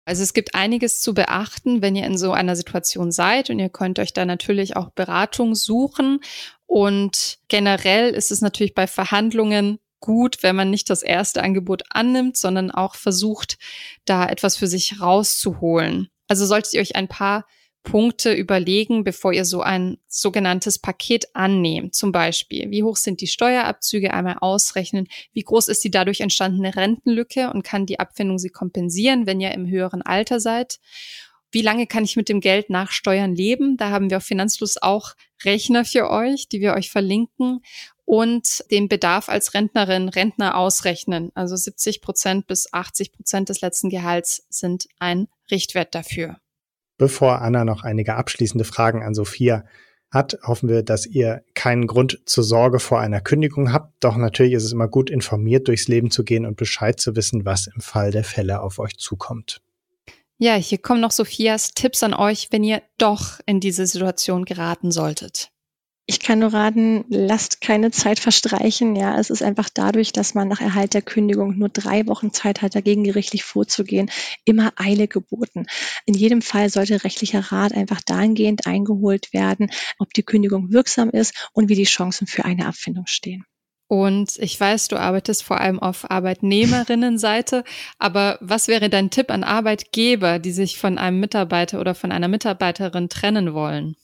Also 0.05 0.23
es 0.23 0.33
gibt 0.33 0.55
einiges 0.55 0.99
zu 0.99 1.13
beachten, 1.13 1.83
wenn 1.83 1.95
ihr 1.95 2.05
in 2.05 2.17
so 2.17 2.31
einer 2.31 2.55
Situation 2.55 3.11
seid 3.11 3.51
und 3.51 3.59
ihr 3.59 3.69
könnt 3.69 3.99
euch 3.99 4.13
da 4.13 4.25
natürlich 4.25 4.75
auch 4.75 4.89
Beratung 4.89 5.53
suchen. 5.53 6.21
Und 6.65 7.37
generell 7.49 8.09
ist 8.09 8.31
es 8.31 8.41
natürlich 8.41 8.73
bei 8.73 8.87
Verhandlungen 8.87 9.77
gut, 9.99 10.41
wenn 10.41 10.55
man 10.55 10.71
nicht 10.71 10.89
das 10.89 11.03
erste 11.03 11.43
Angebot 11.43 11.83
annimmt, 11.91 12.35
sondern 12.35 12.71
auch 12.71 12.95
versucht, 12.95 13.59
da 14.05 14.27
etwas 14.27 14.57
für 14.57 14.67
sich 14.67 14.99
rauszuholen. 14.99 16.09
Also 16.27 16.47
solltet 16.47 16.73
ihr 16.73 16.81
euch 16.81 16.95
ein 16.95 17.07
paar 17.07 17.45
Punkte 17.83 18.33
überlegen, 18.33 19.03
bevor 19.03 19.33
ihr 19.33 19.45
so 19.45 19.61
ein 19.61 19.97
sogenanntes 20.07 20.79
Paket 20.79 21.35
annehmt. 21.35 21.93
Zum 21.93 22.11
Beispiel, 22.11 22.71
wie 22.71 22.83
hoch 22.83 22.95
sind 22.95 23.21
die 23.21 23.27
Steuerabzüge, 23.27 24.13
einmal 24.13 24.37
ausrechnen, 24.39 25.07
wie 25.33 25.43
groß 25.43 25.67
ist 25.67 25.83
die 25.83 25.91
dadurch 25.91 26.21
entstandene 26.21 26.75
Rentenlücke 26.75 27.51
und 27.51 27.63
kann 27.63 27.85
die 27.85 27.99
Abfindung 27.99 28.39
sie 28.39 28.49
kompensieren, 28.49 29.27
wenn 29.27 29.41
ihr 29.41 29.51
im 29.51 29.67
höheren 29.67 30.01
Alter 30.01 30.39
seid. 30.39 30.79
Wie 31.51 31.61
lange 31.61 31.85
kann 31.85 32.03
ich 32.03 32.15
mit 32.15 32.29
dem 32.29 32.39
Geld 32.39 32.71
nach 32.71 32.91
Steuern 32.91 33.35
leben? 33.35 33.77
Da 33.77 33.91
haben 33.91 34.09
wir 34.09 34.17
auf 34.17 34.23
Finanzfluss 34.23 34.81
auch 34.81 35.13
Rechner 35.43 35.85
für 35.85 36.09
euch, 36.09 36.47
die 36.47 36.61
wir 36.61 36.73
euch 36.73 36.89
verlinken 36.89 37.59
und 38.05 38.63
den 38.71 38.87
Bedarf 38.87 39.29
als 39.29 39.53
Rentnerin, 39.53 40.09
Rentner 40.09 40.57
ausrechnen. 40.57 41.31
Also 41.35 41.55
70 41.55 42.01
Prozent 42.01 42.47
bis 42.47 42.73
80 42.73 43.11
Prozent 43.11 43.49
des 43.49 43.61
letzten 43.61 43.89
Gehalts 43.89 44.45
sind 44.49 44.87
ein 44.99 45.27
Richtwert 45.51 45.93
dafür. 45.93 46.37
Bevor 47.03 47.41
Anna 47.41 47.65
noch 47.65 47.83
einige 47.83 48.15
abschließende 48.15 48.63
Fragen 48.63 49.03
an 49.03 49.13
Sophia 49.13 49.65
hat, 50.09 50.37
hoffen 50.41 50.69
wir, 50.69 50.83
dass 50.83 51.05
ihr 51.05 51.43
keinen 51.53 51.85
Grund 51.85 52.21
zur 52.25 52.45
Sorge 52.45 52.79
vor 52.79 53.01
einer 53.01 53.19
Kündigung 53.19 53.73
habt. 53.73 54.01
Doch 54.01 54.15
natürlich 54.15 54.53
ist 54.53 54.63
es 54.63 54.71
immer 54.71 54.87
gut, 54.87 55.09
informiert 55.09 55.67
durchs 55.67 55.89
Leben 55.89 56.11
zu 56.11 56.23
gehen 56.23 56.45
und 56.45 56.55
Bescheid 56.55 57.01
zu 57.01 57.17
wissen, 57.17 57.43
was 57.43 57.67
im 57.67 57.81
Fall 57.81 58.11
der 58.11 58.23
Fälle 58.23 58.61
auf 58.61 58.79
euch 58.79 58.95
zukommt. 58.95 59.59
Ja, 60.37 60.55
hier 60.55 60.77
kommen 60.77 61.01
noch 61.01 61.11
Sophias 61.11 61.71
Tipps 61.73 62.03
an 62.03 62.13
euch, 62.13 62.47
wenn 62.51 62.63
ihr 62.63 62.81
doch 62.97 63.41
in 63.45 63.59
diese 63.59 63.85
Situation 63.85 64.45
geraten 64.45 64.89
solltet. 64.89 65.51
Ich 66.05 66.19
kann 66.19 66.39
nur 66.39 66.53
raten, 66.53 67.05
lasst 67.07 67.61
keine 67.61 67.89
Zeit 67.91 68.19
verstreichen. 68.19 68.97
Ja, 68.97 69.17
es 69.17 69.29
ist 69.29 69.41
einfach 69.41 69.69
dadurch, 69.73 70.11
dass 70.11 70.33
man 70.33 70.49
nach 70.49 70.59
Erhalt 70.59 70.93
der 70.93 71.01
Kündigung 71.01 71.57
nur 71.57 71.69
drei 71.69 72.05
Wochen 72.07 72.33
Zeit 72.33 72.61
hat, 72.61 72.75
dagegen 72.75 73.05
gerichtlich 73.05 73.45
vorzugehen, 73.45 74.11
immer 74.43 74.73
Eile 74.75 75.07
geboten. 75.07 75.65
In 76.05 76.13
jedem 76.13 76.41
Fall 76.41 76.69
sollte 76.69 77.05
rechtlicher 77.05 77.39
Rat 77.53 77.73
einfach 77.73 78.01
dahingehend 78.01 78.67
eingeholt 78.67 79.31
werden, 79.31 79.71
ob 79.97 80.13
die 80.13 80.23
Kündigung 80.23 80.73
wirksam 80.73 81.09
ist 81.09 81.49
und 81.53 81.69
wie 81.69 81.75
die 81.75 81.83
Chancen 81.85 82.27
für 82.27 82.43
eine 82.43 82.67
Abfindung 82.67 83.07
stehen. 83.07 83.45
Und 83.87 84.37
ich 84.39 84.59
weiß, 84.59 84.89
du 84.89 84.97
arbeitest 84.97 85.43
vor 85.43 85.61
allem 85.61 85.79
auf 85.79 86.09
Arbeitnehmerinnenseite, 86.11 87.63
aber 87.97 88.39
was 88.41 88.67
wäre 88.67 88.89
dein 88.89 89.09
Tipp 89.09 89.31
an 89.31 89.45
Arbeitgeber, 89.45 90.39
die 90.39 90.51
sich 90.51 90.77
von 90.77 90.97
einem 90.97 91.21
Mitarbeiter 91.21 91.79
oder 91.79 91.95
von 91.95 92.11
einer 92.11 92.27
Mitarbeiterin 92.27 93.07
trennen 93.07 93.53
wollen? 93.53 93.95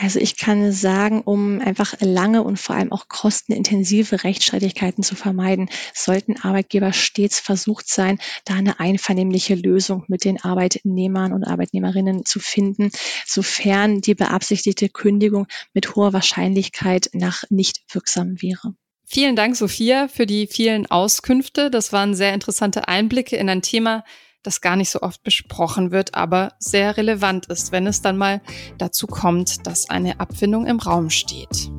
Also 0.00 0.20
ich 0.20 0.36
kann 0.36 0.70
sagen, 0.70 1.22
um 1.22 1.60
einfach 1.60 1.94
lange 1.98 2.44
und 2.44 2.56
vor 2.56 2.76
allem 2.76 2.92
auch 2.92 3.08
kostenintensive 3.08 4.22
Rechtsstreitigkeiten 4.22 5.02
zu 5.02 5.16
vermeiden, 5.16 5.70
sollten 5.92 6.40
Arbeitgeber 6.40 6.92
stets 6.92 7.40
versucht 7.40 7.88
sein, 7.88 8.20
da 8.44 8.54
eine 8.54 8.78
einvernehmliche 8.78 9.56
Lösung 9.56 10.04
mit 10.06 10.24
den 10.24 10.40
Arbeitnehmern 10.40 11.32
und 11.32 11.42
Arbeitnehmerinnen 11.42 12.24
zu 12.24 12.38
finden, 12.38 12.92
sofern 13.26 14.00
die 14.00 14.14
beabsichtigte 14.14 14.88
Kündigung 14.88 15.48
mit 15.74 15.96
hoher 15.96 16.12
Wahrscheinlichkeit 16.12 17.10
nach 17.12 17.42
nicht 17.50 17.82
wirksam 17.92 18.40
wäre. 18.40 18.74
Vielen 19.04 19.34
Dank, 19.34 19.56
Sophia, 19.56 20.06
für 20.06 20.26
die 20.26 20.46
vielen 20.46 20.86
Auskünfte. 20.86 21.72
Das 21.72 21.92
waren 21.92 22.14
sehr 22.14 22.34
interessante 22.34 22.86
Einblicke 22.86 23.34
in 23.34 23.48
ein 23.48 23.62
Thema, 23.62 24.04
das 24.48 24.62
gar 24.62 24.76
nicht 24.76 24.88
so 24.88 25.02
oft 25.02 25.22
besprochen 25.22 25.90
wird, 25.90 26.14
aber 26.14 26.54
sehr 26.58 26.96
relevant 26.96 27.46
ist, 27.46 27.70
wenn 27.70 27.86
es 27.86 28.00
dann 28.00 28.16
mal 28.16 28.40
dazu 28.78 29.06
kommt, 29.06 29.66
dass 29.66 29.90
eine 29.90 30.20
Abfindung 30.20 30.64
im 30.64 30.78
Raum 30.78 31.10
steht. 31.10 31.70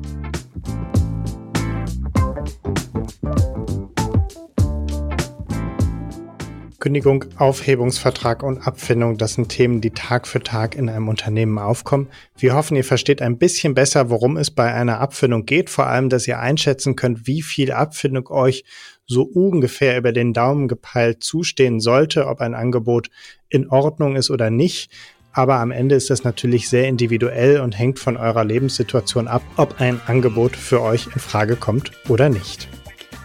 Kündigung, 6.78 7.24
Aufhebungsvertrag 7.36 8.44
und 8.44 8.66
Abfindung, 8.66 9.18
das 9.18 9.34
sind 9.34 9.48
Themen, 9.48 9.80
die 9.80 9.90
Tag 9.90 10.28
für 10.28 10.40
Tag 10.40 10.76
in 10.76 10.88
einem 10.88 11.08
Unternehmen 11.08 11.58
aufkommen. 11.58 12.08
Wir 12.38 12.54
hoffen, 12.54 12.76
ihr 12.76 12.84
versteht 12.84 13.20
ein 13.20 13.36
bisschen 13.36 13.74
besser, 13.74 14.10
worum 14.10 14.36
es 14.36 14.52
bei 14.52 14.72
einer 14.72 15.00
Abfindung 15.00 15.44
geht, 15.44 15.70
vor 15.70 15.88
allem, 15.88 16.08
dass 16.08 16.28
ihr 16.28 16.38
einschätzen 16.38 16.94
könnt, 16.94 17.26
wie 17.26 17.42
viel 17.42 17.72
Abfindung 17.72 18.28
euch 18.28 18.64
so 19.10 19.22
ungefähr 19.22 19.98
über 19.98 20.12
den 20.12 20.32
Daumen 20.32 20.68
gepeilt 20.68 21.22
zustehen 21.24 21.80
sollte, 21.80 22.26
ob 22.26 22.40
ein 22.40 22.54
Angebot 22.54 23.10
in 23.48 23.68
Ordnung 23.68 24.14
ist 24.14 24.30
oder 24.30 24.50
nicht. 24.50 24.90
Aber 25.32 25.56
am 25.56 25.72
Ende 25.72 25.96
ist 25.96 26.10
das 26.10 26.24
natürlich 26.24 26.68
sehr 26.68 26.88
individuell 26.88 27.60
und 27.60 27.76
hängt 27.76 27.98
von 27.98 28.16
eurer 28.16 28.44
Lebenssituation 28.44 29.28
ab, 29.28 29.42
ob 29.56 29.80
ein 29.80 30.00
Angebot 30.06 30.56
für 30.56 30.80
euch 30.80 31.06
in 31.06 31.20
Frage 31.20 31.56
kommt 31.56 31.90
oder 32.08 32.28
nicht. 32.28 32.68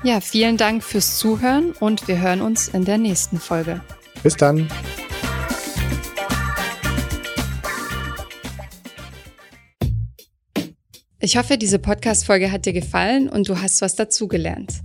Ja, 0.03 0.21
vielen 0.21 0.57
Dank 0.57 0.83
fürs 0.83 1.17
Zuhören 1.17 1.71
und 1.79 2.07
wir 2.07 2.19
hören 2.19 2.41
uns 2.41 2.67
in 2.67 2.85
der 2.85 2.97
nächsten 2.97 3.39
Folge. 3.39 3.81
Bis 4.23 4.35
dann. 4.35 4.67
Ich 11.19 11.37
hoffe, 11.37 11.57
diese 11.57 11.79
Podcast-Folge 11.79 12.51
hat 12.51 12.65
dir 12.67 12.73
gefallen 12.73 13.29
und 13.29 13.49
du 13.49 13.59
hast 13.59 13.81
was 13.81 13.95
dazugelernt. 13.95 14.84